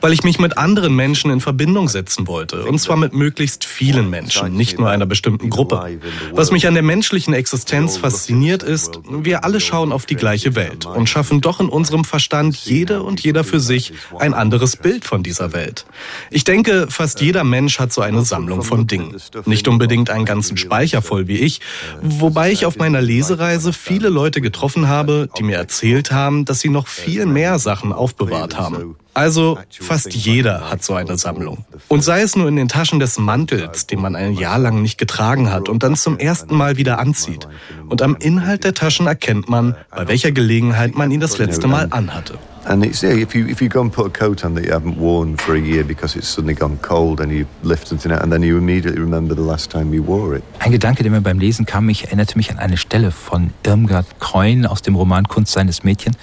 [0.00, 2.64] weil ich mich mit anderen Menschen in Verbindung setzen wollte.
[2.64, 5.98] Und zwar mit möglichst vielen Menschen, nicht nur einer bestimmten Gruppe.
[6.32, 10.84] Was mich an der menschlichen Existenz fasziniert ist, wir alle schauen auf die gleiche Welt
[10.86, 15.22] und schaffen doch in unserem Verstand jede und jeder für sich ein anderes Bild von
[15.22, 15.86] dieser Welt.
[16.30, 19.16] Ich denke, fast jeder Mensch hat so eine Sammlung von Dingen.
[19.46, 21.60] Nicht unbedingt einen ganzen Speicher voll wie ich,
[22.02, 26.68] wobei ich auf meiner Lesereise viele Leute getroffen habe, die mir erzählt haben, dass sie
[26.68, 28.96] noch viel mehr Sachen aufbewahrt haben.
[29.14, 31.64] Also fast jeder hat so eine Sammlung.
[31.88, 34.96] Und sei es nur in den Taschen des Mantels, den man ein Jahr lang nicht
[34.96, 37.48] getragen hat und dann zum ersten Mal wieder anzieht.
[37.88, 41.88] Und am Inhalt der Taschen erkennt man, bei welcher Gelegenheit man ihn das letzte Mal
[41.90, 42.38] anhatte.
[42.68, 44.72] And it's yeah, if you if you go and put a coat on that you
[44.72, 48.22] haven't worn for a year because it's suddenly gone cold and you lift something out
[48.22, 50.44] and then you immediately remember the last time you wore it.
[50.58, 54.20] Ein Gedanke, der mir beim Lesen kam, ich erinnerte mich an eine Stelle von Irmgard
[54.20, 56.14] Kreun aus dem Roman Kunst seines Mädchen.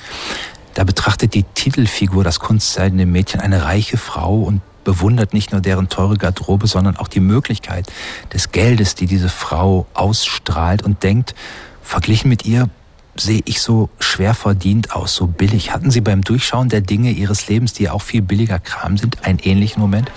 [0.76, 5.90] Da betrachtet die Titelfigur das kunstseidene Mädchen eine reiche Frau und bewundert nicht nur deren
[5.90, 7.92] teure Garderobe, sondern auch die Möglichkeit
[8.32, 11.34] des Geldes, die diese Frau ausstrahlt und denkt,
[11.82, 12.70] verglichen mit ihr
[13.18, 15.72] sehe ich so schwer verdient aus, so billig.
[15.72, 19.26] Hatten Sie beim Durchschauen der Dinge Ihres Lebens, die ja auch viel billiger Kram sind,
[19.26, 20.12] einen ähnlichen Moment?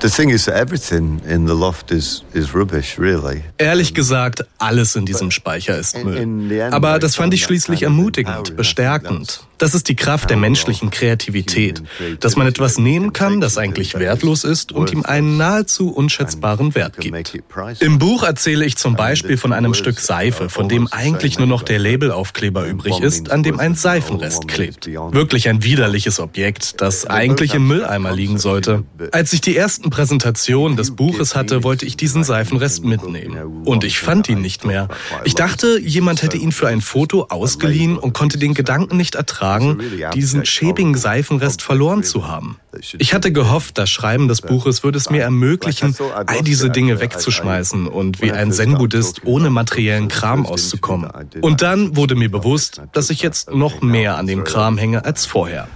[0.00, 3.42] The thing is, everything in the loft is, is rubbish, really.
[3.58, 6.62] Ehrlich gesagt, alles in diesem Speicher ist Müll.
[6.70, 9.47] Aber das fand ich schließlich ermutigend, bestärkend.
[9.58, 11.82] Das ist die Kraft der menschlichen Kreativität,
[12.20, 16.98] dass man etwas nehmen kann, das eigentlich wertlos ist und ihm einen nahezu unschätzbaren Wert
[16.98, 17.36] gibt.
[17.80, 21.62] Im Buch erzähle ich zum Beispiel von einem Stück Seife, von dem eigentlich nur noch
[21.62, 24.86] der Labelaufkleber übrig ist, an dem ein Seifenrest klebt.
[24.86, 28.84] Wirklich ein widerliches Objekt, das eigentlich im Mülleimer liegen sollte.
[29.10, 33.64] Als ich die ersten Präsentationen des Buches hatte, wollte ich diesen Seifenrest mitnehmen.
[33.64, 34.88] Und ich fand ihn nicht mehr.
[35.24, 39.47] Ich dachte, jemand hätte ihn für ein Foto ausgeliehen und konnte den Gedanken nicht ertragen,
[39.48, 39.78] tragen,
[40.14, 42.58] diesen schäbigen Seifenrest verloren zu haben.
[42.98, 45.94] Ich hatte gehofft, das Schreiben des Buches würde es mir ermöglichen,
[46.26, 51.10] all diese Dinge wegzuschmeißen und wie ein Zen-Buddhist ohne materiellen Kram auszukommen.
[51.40, 55.26] Und dann wurde mir bewusst, dass ich jetzt noch mehr an dem Kram hänge als
[55.26, 55.68] vorher.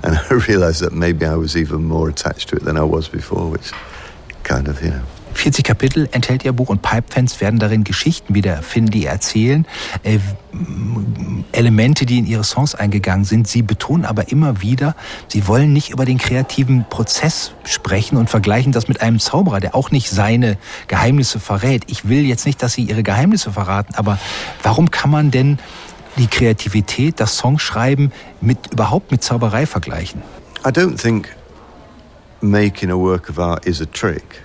[0.00, 3.08] And I realized that maybe I was even more attached to it than I was
[3.08, 3.72] before, which
[4.44, 5.02] kind of, you know.
[5.38, 9.66] 40 Kapitel enthält Ihr Buch und Pipe-Fans werden darin Geschichten wiederfinden, die erzählen,
[10.02, 10.18] äh,
[11.52, 13.46] Elemente, die in Ihre Songs eingegangen sind.
[13.46, 14.96] Sie betonen aber immer wieder,
[15.28, 19.76] Sie wollen nicht über den kreativen Prozess sprechen und vergleichen das mit einem Zauberer, der
[19.76, 20.58] auch nicht seine
[20.88, 21.84] Geheimnisse verrät.
[21.86, 24.18] Ich will jetzt nicht, dass Sie Ihre Geheimnisse verraten, aber
[24.64, 25.60] warum kann man denn
[26.16, 30.20] die Kreativität, das Songschreiben mit, überhaupt mit Zauberei vergleichen?
[30.66, 31.28] I don't think
[32.40, 34.42] making a work of art is a trick.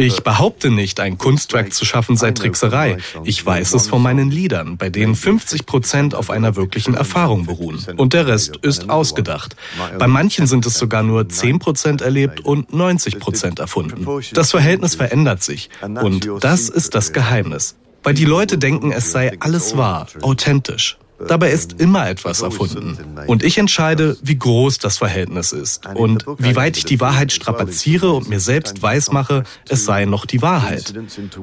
[0.00, 2.96] Ich behaupte nicht, ein Kunstwerk zu schaffen sei Trickserei.
[3.24, 7.84] Ich weiß es von meinen Liedern, bei denen 50 Prozent auf einer wirklichen Erfahrung beruhen.
[7.96, 9.56] Und der Rest ist ausgedacht.
[9.98, 14.06] Bei manchen sind es sogar nur 10 Prozent erlebt und 90 Prozent erfunden.
[14.32, 15.68] Das Verhältnis verändert sich.
[15.82, 17.76] Und das ist das Geheimnis.
[18.02, 20.96] Weil die Leute denken, es sei alles wahr, authentisch.
[21.28, 22.96] Dabei ist immer etwas erfunden.
[23.26, 28.12] Und ich entscheide, wie groß das Verhältnis ist und wie weit ich die Wahrheit strapaziere
[28.12, 30.94] und mir selbst weismache, es sei noch die Wahrheit.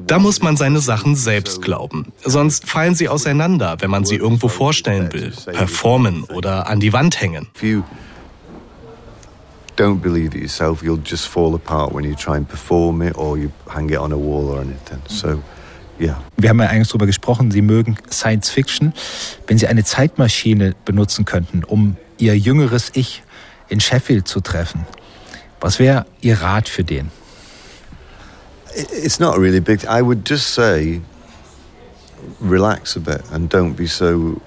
[0.06, 2.12] Da muss man seine Sachen selbst glauben.
[2.24, 7.20] Sonst fallen sie auseinander, wenn man sie irgendwo vorstellen will, performen oder an die Wand
[7.20, 7.48] hängen.
[9.76, 13.38] Don't believe it yourself, you'll just fall apart when you try and perform it or
[13.38, 14.98] you hang it on a wall or anything.
[15.06, 15.40] So
[15.98, 16.20] ja.
[16.36, 18.92] Wir haben ja eigentlich darüber gesprochen, Sie mögen Science Fiction.
[19.46, 23.22] Wenn Sie eine Zeitmaschine benutzen könnten, um Ihr jüngeres Ich
[23.68, 24.86] in Sheffield zu treffen,
[25.60, 27.10] was wäre Ihr Rat für den?
[28.74, 29.84] It's not really big.
[29.84, 31.00] I would just say,
[32.40, 34.40] relax a bit and don't be so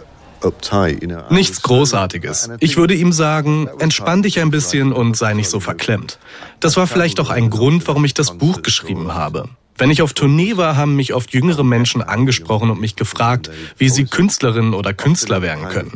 [1.30, 2.50] Nichts Großartiges.
[2.60, 6.18] Ich würde ihm sagen, entspann dich ein bisschen und sei nicht so verklemmt.
[6.60, 9.50] Das war vielleicht auch ein Grund, warum ich das Buch geschrieben habe.
[9.82, 13.90] Wenn ich auf Tournee war, haben mich oft jüngere Menschen angesprochen und mich gefragt, wie
[13.90, 15.94] sie Künstlerinnen oder Künstler werden können.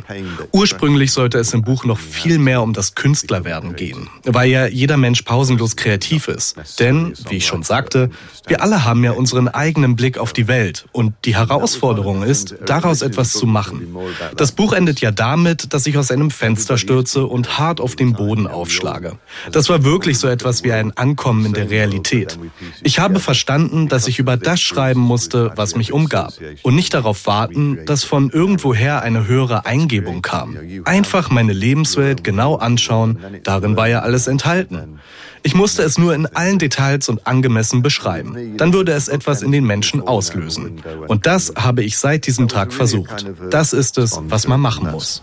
[0.50, 4.96] Ursprünglich sollte es im Buch noch viel mehr um das Künstlerwerden gehen, weil ja jeder
[4.96, 6.80] Mensch pausenlos kreativ ist.
[6.80, 8.10] Denn, wie ich schon sagte,
[8.48, 13.02] wir alle haben ja unseren eigenen Blick auf die Welt und die Herausforderung ist, daraus
[13.02, 13.94] etwas zu machen.
[14.36, 18.14] Das Buch endet ja damit, dass ich aus einem Fenster stürze und hart auf den
[18.14, 19.12] Boden aufschlage.
[19.52, 22.36] Das war wirklich so etwas wie ein Ankommen in der Realität.
[22.82, 26.94] Ich habe verstanden, verstanden, dass ich über das schreiben musste, was mich umgab und nicht
[26.94, 30.56] darauf warten, dass von irgendwoher eine höhere Eingebung kam.
[30.84, 34.98] Einfach meine Lebenswelt genau anschauen, darin war ja alles enthalten.
[35.42, 38.56] Ich musste es nur in allen Details und angemessen beschreiben.
[38.56, 40.82] Dann würde es etwas in den Menschen auslösen.
[41.06, 43.26] Und das habe ich seit diesem Tag versucht.
[43.50, 45.22] Das ist es, was man machen muss.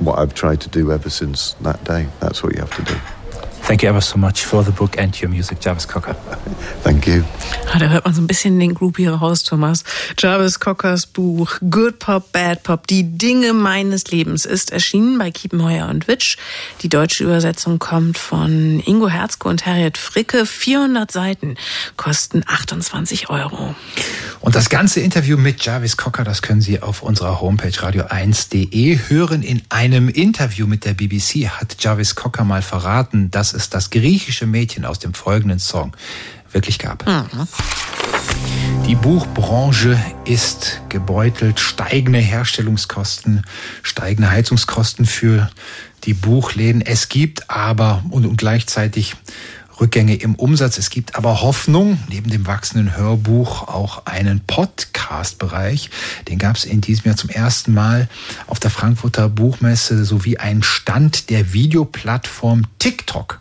[0.00, 2.06] What I've tried to do ever since that day.
[2.18, 2.94] That's what you have to do.
[3.66, 6.14] Thank you ever so much for the book and your music, Jarvis Cocker.
[6.82, 7.24] Thank you.
[7.72, 9.84] Ah, da hört man so ein bisschen den Groupie raus, Thomas.
[10.18, 15.88] Jarvis Cockers Buch Good Pop, Bad Pop, die Dinge meines Lebens ist erschienen bei Kiepenheuer
[15.88, 16.36] und Witsch.
[16.82, 20.44] Die deutsche Übersetzung kommt von Ingo Herzke und Harriet Fricke.
[20.44, 21.56] 400 Seiten
[21.96, 23.74] kosten 28 Euro.
[24.40, 29.42] Und das ganze Interview mit Jarvis Cocker, das können Sie auf unserer Homepage radio1.de hören.
[29.42, 34.46] In einem Interview mit der BBC hat Jarvis Cocker mal verraten, dass es das griechische
[34.46, 35.96] Mädchen aus dem folgenden Song
[36.52, 37.06] wirklich gab.
[37.06, 37.48] Mhm.
[38.86, 41.58] Die Buchbranche ist gebeutelt.
[41.58, 43.42] Steigende Herstellungskosten,
[43.82, 45.50] steigende Heizungskosten für
[46.04, 46.82] die Buchläden.
[46.82, 49.16] Es gibt aber und, und gleichzeitig
[49.80, 50.78] Rückgänge im Umsatz.
[50.78, 55.90] Es gibt aber Hoffnung, neben dem wachsenden Hörbuch auch einen Podcast-Bereich.
[56.28, 58.08] Den gab es in diesem Jahr zum ersten Mal
[58.46, 63.40] auf der Frankfurter Buchmesse sowie einen Stand der Videoplattform TikTok.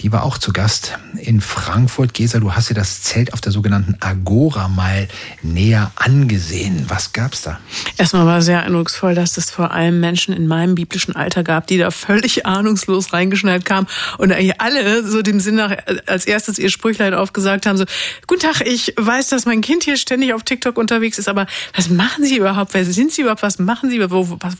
[0.00, 2.14] Die war auch zu Gast in Frankfurt.
[2.14, 5.08] Gesa, du hast dir das Zelt auf der sogenannten Agora mal
[5.42, 6.86] näher angesehen.
[6.88, 7.60] Was gab's da?
[7.98, 11.76] Erstmal war sehr eindrucksvoll, dass es vor allem Menschen in meinem biblischen Alter gab, die
[11.76, 13.86] da völlig ahnungslos reingeschneit kamen
[14.16, 15.76] und eigentlich alle so dem Sinn nach
[16.06, 17.84] als erstes ihr Sprüchlein aufgesagt haben, so,
[18.26, 21.90] guten Tag, ich weiß, dass mein Kind hier ständig auf TikTok unterwegs ist, aber was
[21.90, 22.72] machen Sie überhaupt?
[22.72, 23.42] Wer sind Sie überhaupt?
[23.42, 24.00] Was machen Sie?
[24.10, 24.54] Wo, was,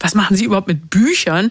[0.00, 1.50] was machen Sie überhaupt mit Büchern?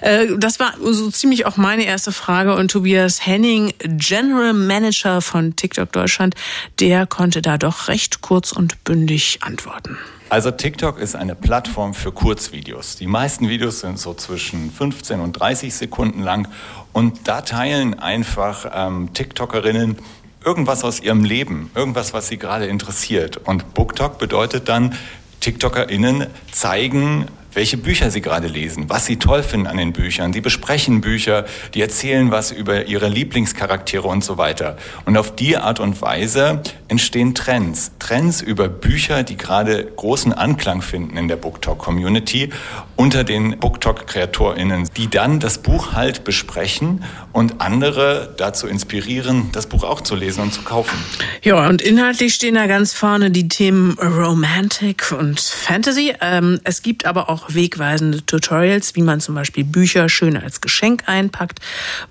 [0.00, 5.56] Äh, das war so ziemlich auch meine erste Frage und Tobias Henning, General Manager von
[5.56, 6.36] TikTok Deutschland,
[6.78, 9.98] der konnte da doch recht kurz und bündig antworten.
[10.28, 12.94] Also TikTok ist eine Plattform für Kurzvideos.
[12.94, 16.46] Die meisten Videos sind so zwischen 15 und 30 Sekunden lang
[16.92, 19.98] und da teilen einfach ähm, TikTokerinnen
[20.44, 23.38] irgendwas aus ihrem Leben, irgendwas, was sie gerade interessiert.
[23.38, 24.94] Und BookTok bedeutet dann,
[25.40, 30.32] TikTokerinnen zeigen welche Bücher sie gerade lesen, was sie toll finden an den Büchern.
[30.32, 31.44] Sie besprechen Bücher,
[31.74, 34.76] die erzählen was über ihre Lieblingscharaktere und so weiter.
[35.04, 37.92] Und auf die Art und Weise entstehen Trends.
[37.98, 42.50] Trends über Bücher, die gerade großen Anklang finden in der BookTok-Community
[42.96, 49.84] unter den BookTok-KreatorInnen, die dann das Buch halt besprechen und andere dazu inspirieren, das Buch
[49.84, 50.96] auch zu lesen und zu kaufen.
[51.42, 56.14] Ja, und inhaltlich stehen da ganz vorne die Themen Romantic und Fantasy.
[56.20, 60.60] Ähm, es gibt aber auch auch wegweisende Tutorials, wie man zum Beispiel Bücher schön als
[60.60, 61.60] Geschenk einpackt,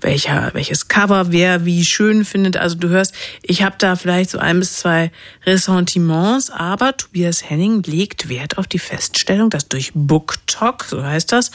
[0.00, 2.56] welcher, welches Cover wer wie schön findet.
[2.56, 5.10] Also du hörst, ich habe da vielleicht so ein bis zwei
[5.46, 11.50] Ressentiments, aber Tobias Henning legt Wert auf die Feststellung, dass durch BookTok, so heißt das,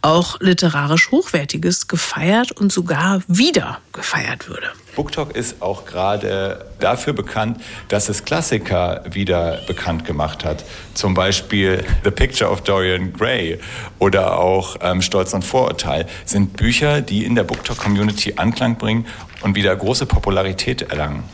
[0.00, 4.72] auch literarisch Hochwertiges gefeiert und sogar wieder gefeiert würde.
[4.94, 10.64] BookTok ist auch gerade dafür bekannt, dass es Klassiker wieder bekannt gemacht hat.
[10.94, 13.58] Zum Beispiel The Picture of Dorian Gray
[13.98, 19.06] oder auch ähm, Stolz und Vorurteil sind Bücher, die in der BookTok-Community Anklang bringen
[19.40, 21.24] und wieder große Popularität erlangen.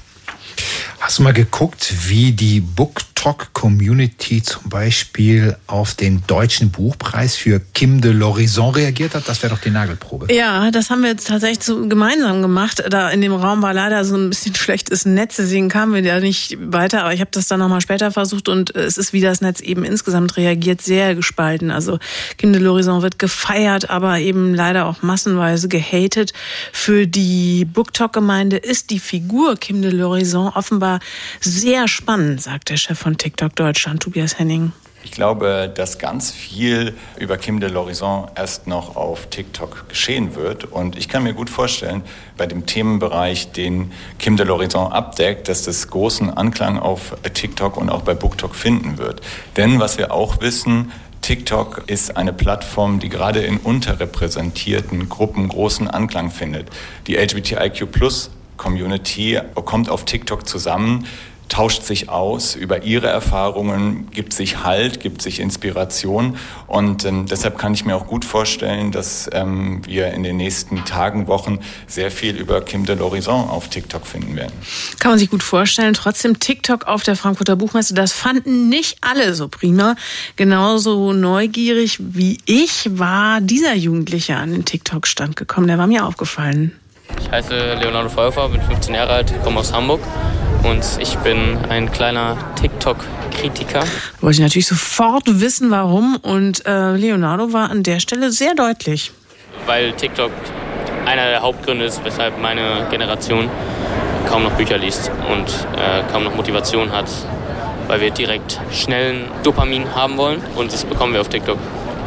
[1.01, 8.01] Hast du mal geguckt, wie die BookTok-Community zum Beispiel auf den deutschen Buchpreis für Kim
[8.01, 9.29] de l'Horizon reagiert hat?
[9.29, 10.33] Das wäre doch die Nagelprobe.
[10.35, 12.83] Ja, das haben wir jetzt tatsächlich so gemeinsam gemacht.
[12.91, 16.19] Da in dem Raum war leider so ein bisschen schlechtes Netz, deswegen kamen wir ja
[16.19, 17.03] nicht weiter.
[17.03, 19.85] Aber ich habe das dann nochmal später versucht und es ist, wie das Netz eben
[19.85, 21.71] insgesamt reagiert, sehr gespalten.
[21.71, 22.01] Also
[22.39, 26.33] Kim de l'Horizon wird gefeiert, aber eben leider auch massenweise gehatet.
[26.73, 30.88] Für die BookTok-Gemeinde ist die Figur Kim de l'Horizon offenbar
[31.41, 34.73] sehr spannend, sagt der Chef von TikTok Deutschland, Tobias Henning.
[35.05, 40.65] Ich glaube, dass ganz viel über Kim de l'Horizon erst noch auf TikTok geschehen wird.
[40.65, 42.03] Und ich kann mir gut vorstellen,
[42.37, 47.91] bei dem Themenbereich, den Kim de l'Horizon abdeckt, dass das großen Anklang auf TikTok und
[47.91, 49.23] auch bei BookTok finden wird.
[49.57, 55.89] Denn was wir auch wissen, TikTok ist eine Plattform, die gerade in unterrepräsentierten Gruppen großen
[55.89, 56.69] Anklang findet.
[57.07, 57.93] Die LGBTIQ
[58.59, 61.07] Community kommt auf TikTok zusammen
[61.49, 66.37] tauscht sich aus über ihre Erfahrungen, gibt sich Halt, gibt sich Inspiration.
[66.67, 70.85] Und ähm, deshalb kann ich mir auch gut vorstellen, dass ähm, wir in den nächsten
[70.85, 74.53] Tagen, Wochen sehr viel über Kim de l'Horizon auf TikTok finden werden.
[74.99, 75.95] Kann man sich gut vorstellen.
[75.95, 79.97] Trotzdem TikTok auf der Frankfurter Buchmesse, das fanden nicht alle so prima.
[80.37, 85.67] Genauso neugierig wie ich war dieser Jugendliche an den TikTok-Stand gekommen.
[85.67, 86.73] Der war mir aufgefallen.
[87.21, 90.01] Ich heiße Leonardo Feuerfer, bin 15 Jahre alt, komme aus Hamburg
[90.63, 93.85] und ich bin ein kleiner TikTok-Kritiker.
[94.21, 99.13] Wollte ich natürlich sofort wissen, warum und äh, Leonardo war an der Stelle sehr deutlich.
[99.67, 100.31] Weil TikTok
[101.07, 103.49] einer der Hauptgründe ist, weshalb meine Generation
[104.29, 105.49] kaum noch Bücher liest und
[105.79, 107.07] äh, kaum noch Motivation hat,
[107.87, 111.59] weil wir direkt schnellen Dopamin haben wollen und das bekommen wir auf TikTok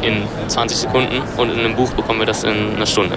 [0.02, 3.16] in 20 Sekunden und in einem Buch bekommen wir das in einer Stunde.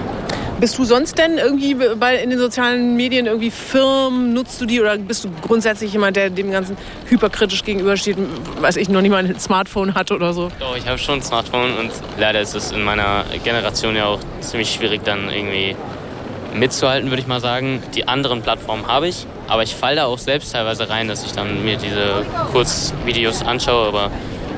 [0.58, 4.32] Bist du sonst denn irgendwie bei, in den sozialen Medien irgendwie Firmen?
[4.32, 6.78] Nutzt du die oder bist du grundsätzlich jemand, der dem Ganzen
[7.10, 8.16] hyperkritisch gegenübersteht,
[8.60, 10.50] weiß ich, noch nicht mal ein Smartphone hat oder so?
[10.58, 14.20] Doch, ich habe schon ein Smartphone und leider ist es in meiner Generation ja auch
[14.40, 15.76] ziemlich schwierig, dann irgendwie
[16.54, 17.82] mitzuhalten, würde ich mal sagen.
[17.94, 21.32] Die anderen Plattformen habe ich, aber ich falle da auch selbst teilweise rein, dass ich
[21.32, 24.10] dann mir diese Kurzvideos anschaue, aber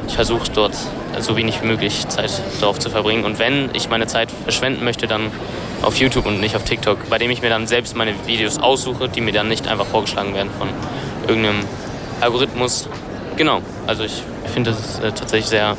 [0.07, 0.77] ich versuche dort
[1.19, 2.31] so wenig wie möglich Zeit
[2.61, 3.25] darauf zu verbringen.
[3.25, 5.33] Und wenn ich meine Zeit verschwenden möchte, dann
[5.83, 9.09] auf YouTube und nicht auf TikTok, bei dem ich mir dann selbst meine Videos aussuche,
[9.09, 10.69] die mir dann nicht einfach vorgeschlagen werden von
[11.27, 11.65] irgendeinem
[12.21, 12.89] Algorithmus.
[13.37, 14.23] Genau, also ich
[14.53, 15.77] finde das äh, tatsächlich sehr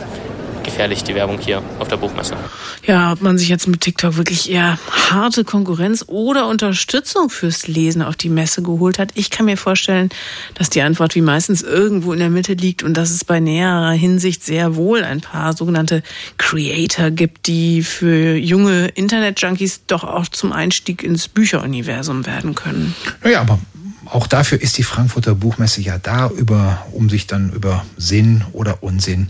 [0.70, 2.38] gefährlich, die Werbung hier auf der Buchmesse.
[2.86, 4.78] Ja, ob man sich jetzt mit TikTok wirklich eher
[5.10, 9.12] harte Konkurrenz oder Unterstützung fürs Lesen auf die Messe geholt hat.
[9.16, 10.10] Ich kann mir vorstellen,
[10.54, 13.92] dass die Antwort wie meistens irgendwo in der Mitte liegt und dass es bei näherer
[13.92, 16.04] Hinsicht sehr wohl ein paar sogenannte
[16.38, 22.96] Creator gibt, die für junge Internet-Junkies doch auch zum Einstieg ins Bücheruniversum werden können.
[23.24, 23.60] Naja, aber
[24.06, 28.84] auch dafür ist die Frankfurter Buchmesse ja da, über, um sich dann über Sinn oder
[28.84, 29.30] Unsinn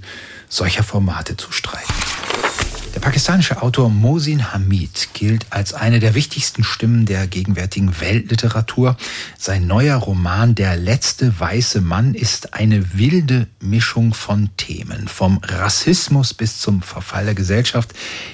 [0.50, 2.09] solcher Formate zu streiten.
[3.00, 8.98] Der pakistanische Autor Mohsin Hamid gilt als eine der wichtigsten Stimmen der gegenwärtigen Weltliteratur.
[9.38, 16.34] Sein neuer Roman Der letzte weiße Mann ist eine wilde Mischung von Themen, vom Rassismus
[16.34, 17.92] bis zum Verfall der Gesellschaft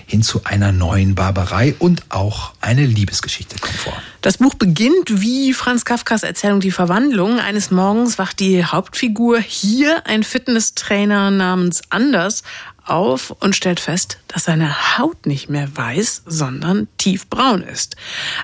[0.07, 3.93] hin zu einer neuen Barbarei und auch eine Liebesgeschichte kommt vor.
[4.21, 7.39] Das Buch beginnt wie Franz Kafkas Erzählung Die Verwandlung.
[7.39, 12.41] Eines Morgens wacht die Hauptfigur hier, ein Fitnesstrainer namens Anders,
[12.85, 17.95] auf und stellt fest, dass seine Haut nicht mehr weiß, sondern tiefbraun ist.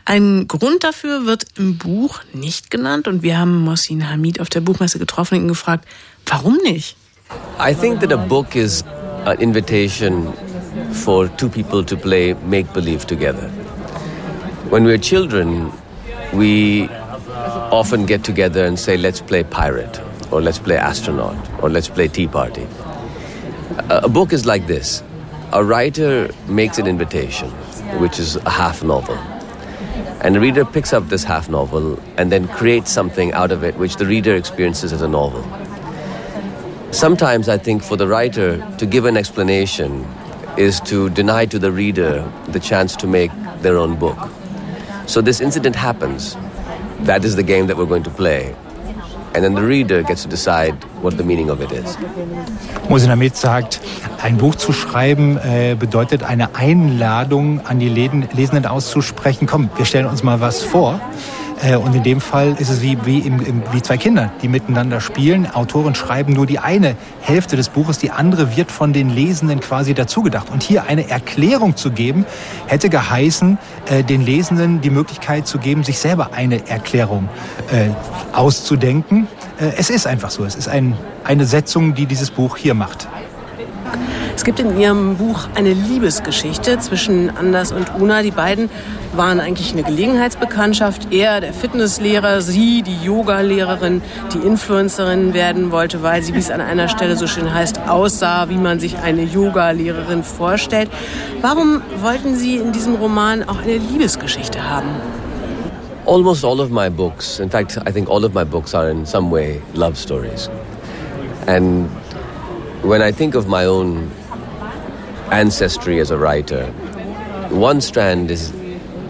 [0.05, 4.61] Ein Grund dafür wird im Buch nicht genannt und wir haben Mosin Hamid auf der
[4.61, 5.87] Buchmesse getroffen und ihn gefragt,
[6.25, 6.95] warum nicht?
[7.59, 8.83] I think that a book is
[9.25, 10.33] an invitation
[10.91, 13.49] for two people to play make believe together.
[14.69, 15.71] When we're children,
[16.33, 16.89] we
[17.71, 22.07] often get together and say, let's play pirate, or let's play astronaut, or let's play
[22.07, 22.65] tea party.
[23.89, 25.01] A book is like this
[25.53, 27.49] a writer makes an invitation,
[27.99, 29.15] which is a half novel.
[30.23, 33.75] And the reader picks up this half novel and then creates something out of it
[33.77, 35.43] which the reader experiences as a novel.
[36.91, 40.05] Sometimes I think for the writer to give an explanation
[40.57, 44.17] is to deny to the reader the chance to make their own book.
[45.07, 46.35] So this incident happens.
[47.01, 48.53] That is the game that we're going to play.
[49.33, 51.97] And then the reader gets to decide what the meaning of it is.
[52.89, 53.79] Mosinamid sagt,
[54.21, 59.47] ein Buch zu schreiben äh, bedeutet eine Einladung an die Lesenden auszusprechen.
[59.47, 60.99] Komm, wir stellen uns mal was vor.
[61.63, 64.47] Äh, und in dem Fall ist es wie, wie, im, im, wie zwei Kinder, die
[64.47, 65.47] miteinander spielen.
[65.51, 69.93] Autoren schreiben nur die eine Hälfte des Buches, die andere wird von den Lesenden quasi
[69.93, 70.49] dazugedacht.
[70.49, 72.25] Und hier eine Erklärung zu geben,
[72.67, 73.57] hätte geheißen,
[73.89, 77.29] äh, den Lesenden die Möglichkeit zu geben, sich selber eine Erklärung
[77.71, 77.89] äh,
[78.33, 79.27] auszudenken.
[79.77, 80.43] es ist einfach so.
[80.43, 83.07] Es ist ein, eine Setzung, die dieses Buch hier macht.
[84.35, 88.23] Es gibt in ihrem Buch eine Liebesgeschichte zwischen Anders und Una.
[88.23, 88.69] Die beiden
[89.13, 91.13] waren eigentlich eine Gelegenheitsbekanntschaft.
[91.13, 94.01] Er, der Fitnesslehrer, sie, die Yoga-Lehrerin,
[94.33, 98.49] die Influencerin werden wollte, weil sie, wie es an einer Stelle so schön heißt, aussah,
[98.49, 100.89] wie man sich eine Yoga-Lehrerin vorstellt.
[101.41, 104.89] Warum wollten Sie in diesem Roman auch eine Liebesgeschichte haben?
[106.05, 109.05] Almost all of my books, in fact, I think all of my books are in
[109.05, 110.49] some way love stories.
[111.45, 111.89] And
[112.81, 114.09] when I think of my own
[115.31, 116.65] ancestry as a writer,
[117.49, 118.51] one strand is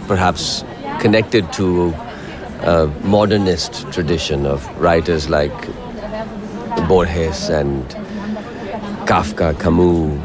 [0.07, 0.63] perhaps
[0.99, 1.93] connected to
[2.63, 5.53] a modernist tradition of writers like
[6.87, 7.87] Borges and
[9.07, 10.19] Kafka, Camus,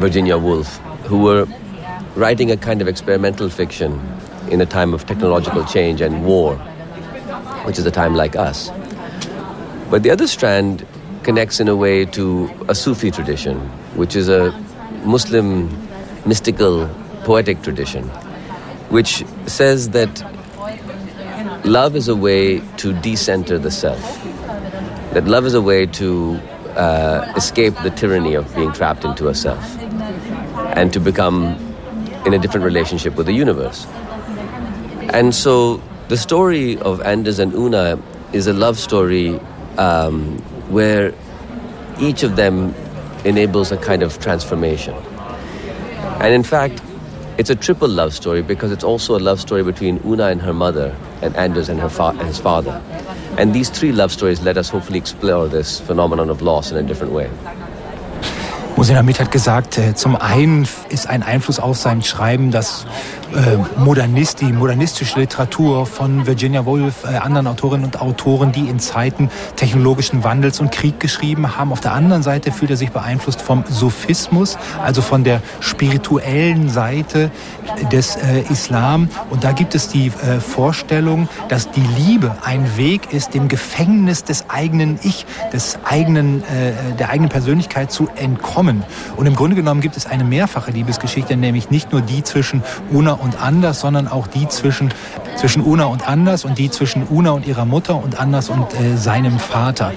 [0.00, 1.46] Virginia Woolf, who were
[2.16, 4.00] writing a kind of experimental fiction
[4.50, 6.56] in a time of technological change and war,
[7.64, 8.70] which is a time like us.
[9.90, 10.86] But the other strand
[11.22, 13.58] connects in a way to a Sufi tradition,
[13.96, 14.52] which is a
[15.04, 15.68] Muslim
[16.26, 16.88] mystical
[17.24, 18.04] poetic tradition,
[18.88, 20.10] which says that
[21.64, 24.00] love is a way to decenter the self,
[25.12, 26.40] that love is a way to
[26.76, 29.78] uh, escape the tyranny of being trapped into a self
[30.76, 31.56] and to become
[32.26, 33.86] in a different relationship with the universe.
[35.12, 37.98] And so the story of Anders and Una
[38.32, 39.40] is a love story
[39.78, 41.12] um, where
[42.00, 42.74] each of them
[43.24, 44.94] enables a kind of transformation.
[46.20, 46.80] And in fact,
[47.38, 50.52] it's a triple love story because it's also a love story between Una and her
[50.52, 52.80] mother and Anders and her fa- his father.
[53.38, 56.82] And these three love stories let us hopefully explore this phenomenon of loss in a
[56.82, 57.30] different way.
[58.76, 62.86] Mosenamid hat gesagt, äh, zum einen ist ein Einfluss auf sein Schreiben, dass
[63.34, 68.78] äh, Modernist, die modernistische Literatur von Virginia Woolf, äh, anderen Autorinnen und Autoren, die in
[68.78, 71.72] Zeiten technologischen Wandels und Krieg geschrieben haben.
[71.72, 77.30] Auf der anderen Seite fühlt er sich beeinflusst vom Sophismus, also von der spirituellen Seite
[77.92, 79.08] des äh, Islam.
[79.30, 84.24] Und da gibt es die äh, Vorstellung, dass die Liebe ein Weg ist, dem Gefängnis
[84.24, 88.82] des eigenen Ich, des eigenen, äh, der eigenen Persönlichkeit zu entkommen.
[89.16, 92.62] Und im Grunde genommen gibt es eine mehrfache Liebesgeschichte, nämlich nicht nur die zwischen
[92.92, 94.92] Una und Anders, sondern auch die zwischen,
[95.36, 98.96] zwischen Una und Anders und die zwischen Una und ihrer Mutter und Anders und äh,
[98.96, 99.92] seinem Vater.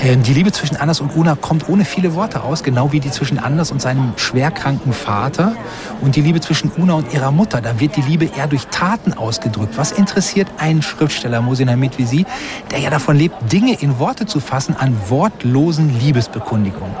[0.00, 3.10] Ähm, Die Liebe zwischen Anders und Una kommt ohne viele Worte aus, genau wie die
[3.10, 5.54] zwischen Anders und seinem schwerkranken Vater.
[6.00, 9.12] Und die Liebe zwischen Una und ihrer Mutter, da wird die Liebe eher durch Taten
[9.12, 9.76] ausgedrückt.
[9.76, 12.26] Was interessiert einen Schriftsteller, Mosin Hamid wie Sie,
[12.70, 16.94] der ja davon lebt, Dinge in Worte zu fassen an wortlosen Liebesbekundigungen?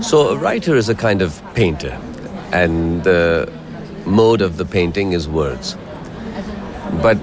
[0.00, 1.92] So a writer is a kind of painter,
[2.52, 3.46] and the
[4.06, 5.76] mode of the painting is words.
[7.02, 7.18] But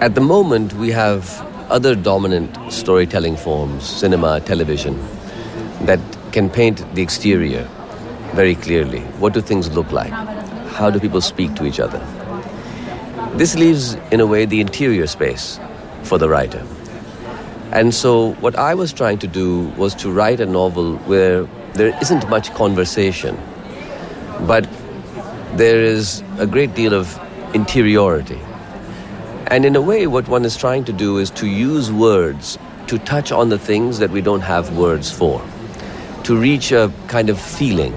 [0.00, 4.98] at the moment, we have other dominant storytelling forms, cinema, television,
[5.82, 6.00] that
[6.32, 7.68] can paint the exterior
[8.34, 9.00] very clearly.
[9.18, 10.10] What do things look like?
[10.10, 11.98] How do people speak to each other?
[13.36, 15.58] This leaves, in a way, the interior space
[16.02, 16.64] for the writer.
[17.72, 21.98] And so, what I was trying to do was to write a novel where there
[22.00, 23.36] isn't much conversation,
[24.46, 24.68] but
[25.56, 27.18] there is a great deal of
[27.54, 28.40] interiority.
[29.48, 32.98] And in a way, what one is trying to do is to use words to
[32.98, 35.42] touch on the things that we don't have words for,
[36.24, 37.92] to reach a kind of feeling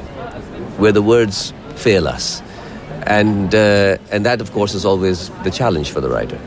[0.78, 2.42] where the words fail us.
[3.04, 6.40] And, uh, and that, of course, is always the challenge for the writer.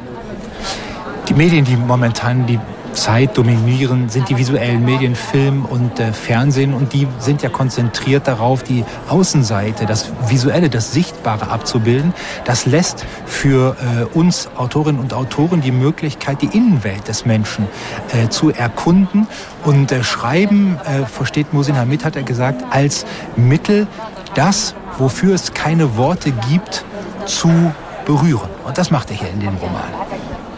[1.27, 2.61] Die Medien, die momentan die
[2.93, 8.29] Zeit dominieren, sind die visuellen Medien, Film und äh, Fernsehen und die sind ja konzentriert
[8.29, 12.15] darauf, die Außenseite, das Visuelle, das Sichtbare abzubilden.
[12.45, 17.67] Das lässt für äh, uns Autorinnen und Autoren die Möglichkeit, die Innenwelt des Menschen
[18.13, 19.27] äh, zu erkunden
[19.65, 23.87] und äh, Schreiben, äh, versteht Mosin Hamid, hat er gesagt, als Mittel,
[24.35, 26.85] das, wofür es keine Worte gibt,
[27.27, 27.73] zu
[28.05, 28.51] berühren.
[28.65, 30.12] Und das macht er hier in dem Roman.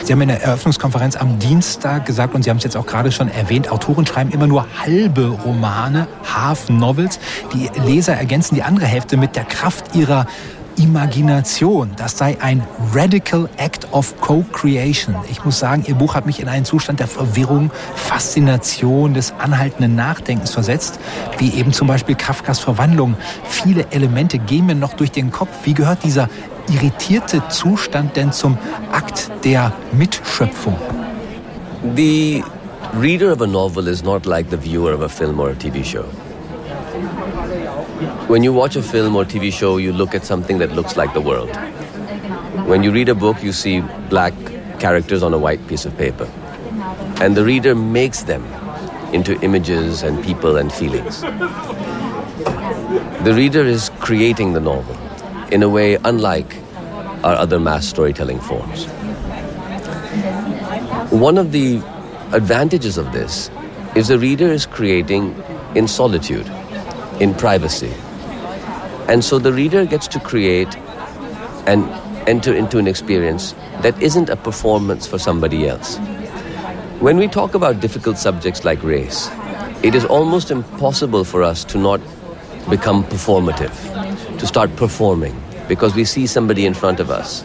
[0.05, 3.11] Sie haben in der Eröffnungskonferenz am Dienstag gesagt, und Sie haben es jetzt auch gerade
[3.11, 7.19] schon erwähnt, Autoren schreiben immer nur halbe Romane, Half-Novels.
[7.55, 10.27] Die Leser ergänzen die andere Hälfte mit der Kraft ihrer
[10.77, 11.93] Imagination.
[11.97, 15.15] Das sei ein Radical Act of Co-Creation.
[15.31, 19.95] Ich muss sagen, Ihr Buch hat mich in einen Zustand der Verwirrung, Faszination, des anhaltenden
[19.95, 21.01] Nachdenkens versetzt,
[21.39, 23.17] wie eben zum Beispiel Kafkas Verwandlung.
[23.45, 25.49] Viele Elemente gehen mir noch durch den Kopf.
[25.63, 26.29] Wie gehört dieser
[26.69, 28.57] irritierte Zustand denn zum
[28.93, 30.77] Akt der Mitschöpfung?
[31.95, 32.43] The
[32.95, 35.85] reader of a novel is not like the viewer of a film or a TV
[35.85, 36.05] show.
[38.29, 41.13] When you watch a film or TV show, you look at something that looks like
[41.13, 41.55] the world.
[42.67, 44.33] When you read a book, you see black
[44.79, 46.27] characters on a white piece of paper.
[47.21, 48.45] And the reader makes them
[49.13, 51.21] into images and people and feelings.
[53.25, 54.97] The reader is creating the novel
[55.55, 56.57] in a way unlike
[57.23, 58.87] our other mass storytelling forms.
[61.13, 61.77] One of the
[62.33, 63.51] advantages of this
[63.95, 65.41] is the reader is creating
[65.77, 66.51] in solitude,
[67.21, 67.95] in privacy.
[69.07, 70.77] And so the reader gets to create
[71.69, 71.89] and
[72.29, 75.99] enter into an experience that isn't a performance for somebody else.
[76.99, 79.31] When we talk about difficult subjects like race,
[79.85, 82.01] it is almost impossible for us to not
[82.69, 83.77] become performative,
[84.39, 87.45] to start performing, because we see somebody in front of us.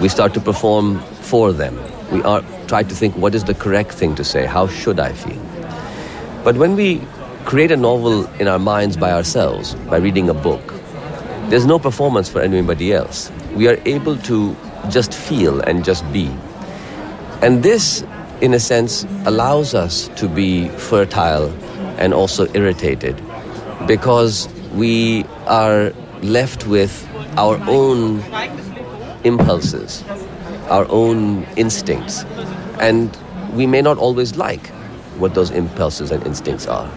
[0.00, 1.78] We start to perform for them.
[2.10, 5.12] We are try to think what is the correct thing to say, how should I
[5.12, 5.42] feel?
[6.44, 7.02] But when we
[7.44, 10.62] create a novel in our minds by ourselves, by reading a book,
[11.50, 13.30] there's no performance for anybody else.
[13.54, 14.56] We are able to
[14.88, 16.30] just feel and just be.
[17.42, 18.04] And this,
[18.40, 21.50] in a sense, allows us to be fertile
[21.98, 23.20] and also irritated
[23.88, 25.92] because we are
[26.22, 27.09] left with
[27.40, 28.22] our own
[29.24, 30.04] impulses,
[30.68, 32.24] our own instincts.
[32.78, 33.16] And
[33.54, 34.66] we may not always like
[35.18, 36.88] what those impulses and instincts are.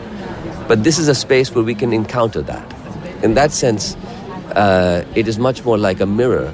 [0.67, 2.65] But this is a space where we can encounter that.
[3.23, 3.95] In that sense,
[4.55, 6.53] uh, it is much more like a mirror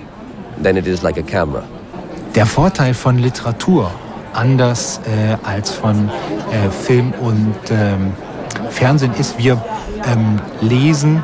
[0.57, 1.67] than it is like a camera.
[2.35, 3.91] Der Vorteil von Literatur,
[4.33, 6.09] anders äh, als von
[6.51, 8.13] äh, Film und ähm,
[8.69, 9.59] Fernsehen, ist, wir
[10.05, 11.23] ähm, lesen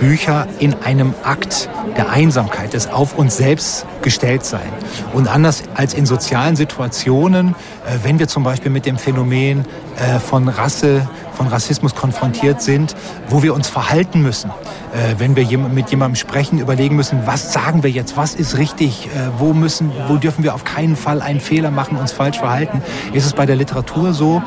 [0.00, 4.68] Bücher in einem Akt der Einsamkeit, des Auf uns selbst gestellt sein.
[5.12, 7.50] Und anders als in sozialen Situationen,
[7.86, 12.96] äh, wenn wir zum Beispiel mit dem Phänomen äh, von Rasse, von Rassismus konfrontiert sind,
[13.28, 17.82] wo wir uns verhalten müssen, äh, wenn wir mit jemandem sprechen, überlegen müssen, was sagen
[17.82, 21.70] wir jetzt, was ist richtig, wo müssen, wo dürfen wir auf keinen Fall einen Fehler
[21.70, 22.82] machen, uns falsch verhalten,
[23.12, 24.42] ist es bei der Literatur so,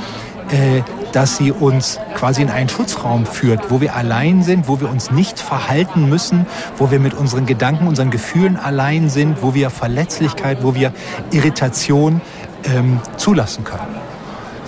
[1.14, 5.12] dass sie uns quasi in einen Schutzraum führt, wo wir allein sind, wo wir uns
[5.12, 6.46] nicht verhalten müssen,
[6.78, 10.92] wo wir mit unseren Gedanken, unseren Gefühlen allein sind, wo wir Verletzlichkeit, wo wir
[11.32, 12.20] Irritation
[12.66, 13.96] ähm, zulassen können.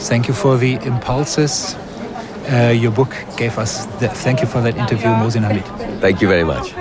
[0.08, 1.76] Thank you for the impulses.
[2.48, 3.88] Uh, your book gave us.
[4.00, 5.64] The, thank you for that interview, Mosin Hamid.
[6.00, 6.76] Thank you very much.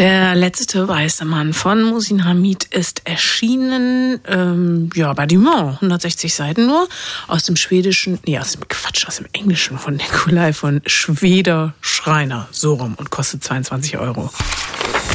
[0.00, 6.66] Der letzte weiße Mann von Musin Hamid ist erschienen, ähm, ja, bei Dumont, 160 Seiten
[6.66, 6.88] nur,
[7.28, 12.48] aus dem schwedischen, nee, aus dem Quatsch, aus dem englischen von Nikolai von Schweder Schreiner,
[12.50, 14.30] so rum, und kostet 22 Euro.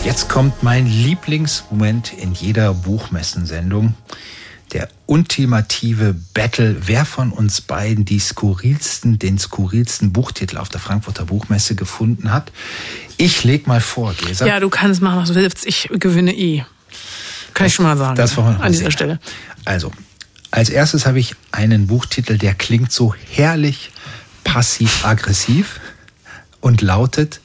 [0.03, 3.95] Jetzt kommt mein Lieblingsmoment in jeder Buchmessensendung
[4.75, 11.23] der ultimative Battle, wer von uns beiden die skurrilsten, den skurrilsten Buchtitel auf der Frankfurter
[11.23, 12.51] Buchmesse gefunden hat.
[13.15, 14.45] Ich leg mal vor, Gesa.
[14.45, 15.65] Ja, du kannst machen, was du willst.
[15.65, 16.65] Ich gewinne eh.
[17.53, 18.17] Kann das, ich schon mal sagen.
[18.17, 19.21] Das an dieser Stelle.
[19.63, 19.93] Also,
[20.51, 23.91] als erstes habe ich einen Buchtitel, der klingt so herrlich
[24.43, 25.79] passiv-aggressiv
[26.59, 27.39] und lautet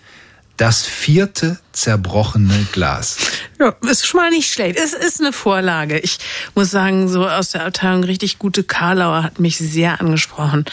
[0.60, 3.16] das vierte zerbrochene Glas.
[3.58, 4.78] Ja, ist schon mal nicht schlecht.
[4.78, 5.98] Es ist eine Vorlage.
[5.98, 6.18] Ich
[6.54, 10.66] muss sagen, so aus der Abteilung richtig gute Karlauer hat mich sehr angesprochen.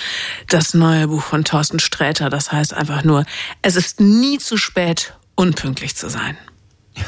[0.49, 3.25] Das neue Buch von Thorsten Sträter, das heißt einfach nur,
[3.61, 6.37] es ist nie zu spät, unpünktlich zu sein.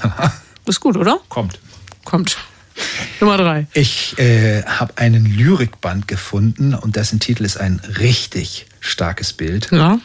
[0.02, 0.32] Ja.
[0.66, 1.20] Ist gut, oder?
[1.28, 1.60] Kommt.
[2.06, 2.38] Kommt.
[3.20, 3.68] Nummer drei.
[3.74, 9.68] Ich äh, habe einen Lyrikband gefunden und dessen Titel ist ein richtig starkes Bild.
[9.72, 10.00] Ja.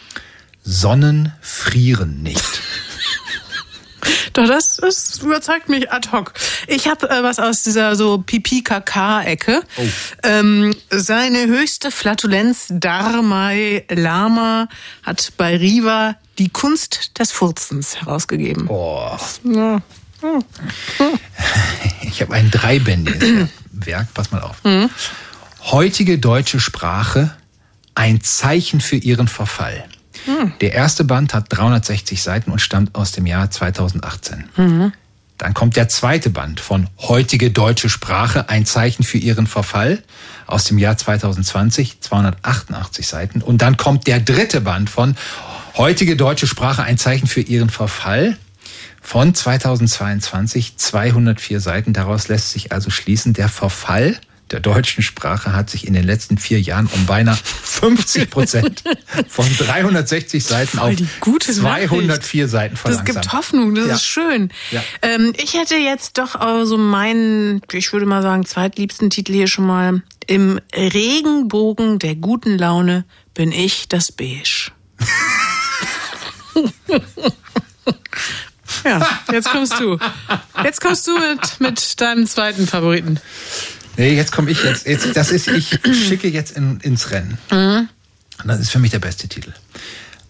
[0.65, 2.43] Sonnen frieren nicht.
[4.33, 6.33] Doch, das, das überzeugt mich ad hoc.
[6.67, 9.63] Ich habe äh, was aus dieser so Pipi-Kaka-Ecke.
[9.77, 9.83] Oh.
[10.25, 14.69] Ähm, seine höchste Flatulenz, Dharmai Lama,
[15.03, 18.69] hat bei Riva die Kunst des Furzens herausgegeben.
[18.69, 19.17] Oh.
[19.45, 19.81] Ja.
[22.03, 24.63] Ich habe ein dreibändiges Werk, pass mal auf.
[24.65, 24.89] Mhm.
[25.65, 27.35] Heutige deutsche Sprache,
[27.95, 29.85] ein Zeichen für ihren Verfall.
[30.25, 30.53] Hm.
[30.61, 34.45] Der erste Band hat 360 Seiten und stammt aus dem Jahr 2018.
[34.57, 34.93] Mhm.
[35.39, 40.03] Dann kommt der zweite Band von Heutige deutsche Sprache, ein Zeichen für ihren Verfall
[40.47, 43.43] aus dem Jahr 2020, 288 Seiten.
[43.43, 45.17] Und dann kommt der dritte Band von
[45.77, 48.37] Heutige deutsche Sprache, ein Zeichen für ihren Verfall
[49.03, 51.93] von 2022, 204 Seiten.
[51.93, 54.17] Daraus lässt sich also schließen, der Verfall
[54.51, 58.85] der deutschen Sprache hat sich in den letzten vier Jahren um beinahe 50 Prozent
[59.29, 62.51] von 360 Seiten auf 204 Nachricht.
[62.51, 63.09] Seiten verlangsamt.
[63.09, 63.95] Das gibt Hoffnung, das ja.
[63.95, 64.51] ist schön.
[64.71, 64.83] Ja.
[65.03, 69.67] Ähm, ich hätte jetzt doch so meinen, ich würde mal sagen, zweitliebsten Titel hier schon
[69.67, 70.03] mal.
[70.27, 74.71] Im Regenbogen der guten Laune bin ich das Beige.
[78.85, 79.99] ja, jetzt kommst du.
[80.63, 83.21] Jetzt kommst du mit, mit deinem zweiten Favoriten.
[83.97, 85.17] Nee, jetzt komme ich jetzt, jetzt.
[85.17, 87.39] Das ist, ich schicke jetzt in, ins Rennen.
[87.51, 87.89] Mhm.
[88.43, 89.53] Und das ist für mich der beste Titel.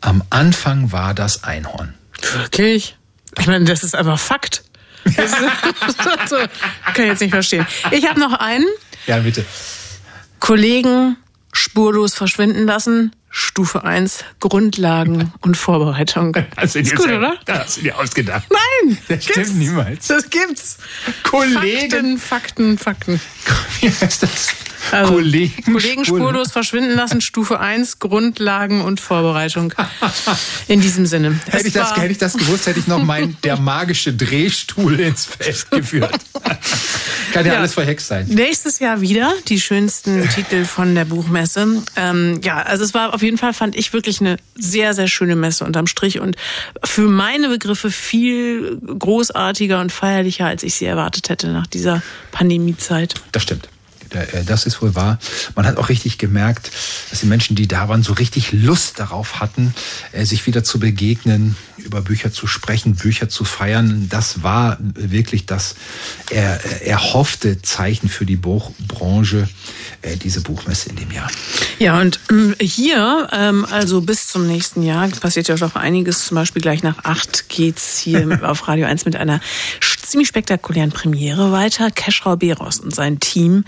[0.00, 1.94] Am Anfang war das Einhorn.
[2.34, 2.96] Wirklich?
[3.38, 4.64] Ich meine, das ist einfach Fakt.
[5.04, 5.38] Das ist,
[6.94, 7.66] kann ich jetzt nicht verstehen.
[7.90, 8.66] Ich habe noch einen.
[9.06, 9.44] Ja, bitte.
[10.40, 11.16] Kollegen
[11.54, 16.36] spurlos verschwinden lassen, Stufe 1, Grundlagen und Vorbereitung.
[16.56, 17.36] Das ist gut, oder?
[17.46, 18.44] Das hast du dir ausgedacht.
[18.50, 18.98] Nein!
[19.08, 20.06] Das stimmt niemals.
[20.08, 20.78] Das gibt's.
[21.22, 22.18] Kollegen.
[22.18, 23.20] Fakten, Fakten, Fakten.
[23.80, 24.48] Wie heißt das?
[24.92, 29.72] Also, Kollegen, Kollegen spurlos verschwinden lassen, Stufe 1, Grundlagen und Vorbereitung.
[30.68, 31.40] In diesem Sinne.
[31.46, 35.24] Hätte ich, das, hätte ich das gewusst, hätte ich noch mein Der magische Drehstuhl ins
[35.24, 36.14] Fest geführt.
[37.34, 38.26] Kann ja, ja, alles verhext sein.
[38.28, 41.82] Nächstes Jahr wieder die schönsten Titel von der Buchmesse.
[41.96, 45.34] Ähm, ja, also es war auf jeden Fall, fand ich wirklich eine sehr, sehr schöne
[45.34, 46.36] Messe unterm Strich und
[46.84, 53.14] für meine Begriffe viel großartiger und feierlicher, als ich sie erwartet hätte nach dieser Pandemiezeit.
[53.32, 53.68] Das stimmt.
[54.14, 55.18] Äh, das ist wohl wahr.
[55.54, 56.70] Man hat auch richtig gemerkt,
[57.10, 59.74] dass die Menschen, die da waren, so richtig Lust darauf hatten,
[60.12, 64.08] äh, sich wieder zu begegnen, über Bücher zu sprechen, Bücher zu feiern.
[64.08, 65.74] Das war wirklich das
[66.30, 69.48] erhoffte Zeichen für die Buchbranche,
[70.02, 71.30] äh, diese Buchmesse in dem Jahr.
[71.78, 76.26] Ja, und ähm, hier, ähm, also bis zum nächsten Jahr, passiert ja schon einiges.
[76.26, 79.40] Zum Beispiel gleich nach acht geht's hier auf Radio 1 mit einer
[80.14, 81.90] ziemlich spektakulären Premiere weiter.
[81.90, 83.64] Keschrau Beros und sein Team,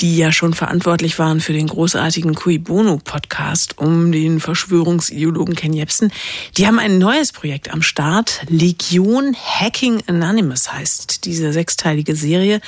[0.00, 5.72] die ja schon verantwortlich waren für den großartigen Cui Bono Podcast um den Verschwörungsideologen Ken
[5.72, 6.12] Jebsen,
[6.56, 8.42] die haben ein neues Projekt am Start.
[8.48, 12.60] Legion Hacking Anonymous heißt diese sechsteilige Serie.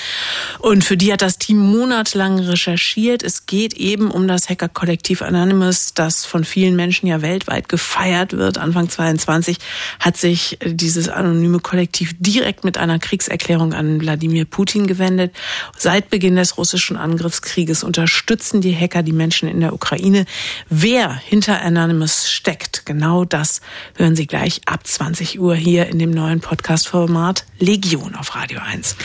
[0.59, 3.23] Und für die hat das Team monatelang recherchiert.
[3.23, 8.59] Es geht eben um das Hacker-Kollektiv Anonymous, das von vielen Menschen ja weltweit gefeiert wird.
[8.59, 9.59] Anfang 22
[10.01, 15.35] hat sich dieses anonyme Kollektiv direkt mit einer Kriegserklärung an Wladimir Putin gewendet.
[15.77, 20.27] Seit Beginn des russischen Angriffskrieges unterstützen die Hacker die Menschen in der Ukraine.
[20.69, 23.61] Wer hinter Anonymous steckt, genau das
[23.97, 28.97] hören Sie gleich ab 20 Uhr hier in dem neuen Podcast-Format Legion auf Radio 1.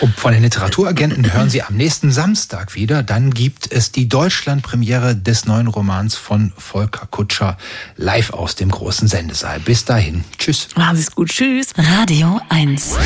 [0.00, 3.02] Und von den Literaturagenten hören Sie am nächsten Samstag wieder.
[3.02, 7.56] Dann gibt es die Deutschland-Premiere des neuen Romans von Volker Kutscher
[7.96, 9.60] live aus dem großen Sendesaal.
[9.60, 10.24] Bis dahin.
[10.38, 10.68] Tschüss.
[10.76, 11.28] Machen Sie es gut.
[11.28, 11.68] Tschüss.
[11.76, 12.96] Radio 1.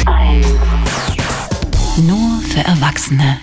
[1.99, 3.39] Nur für Erwachsene.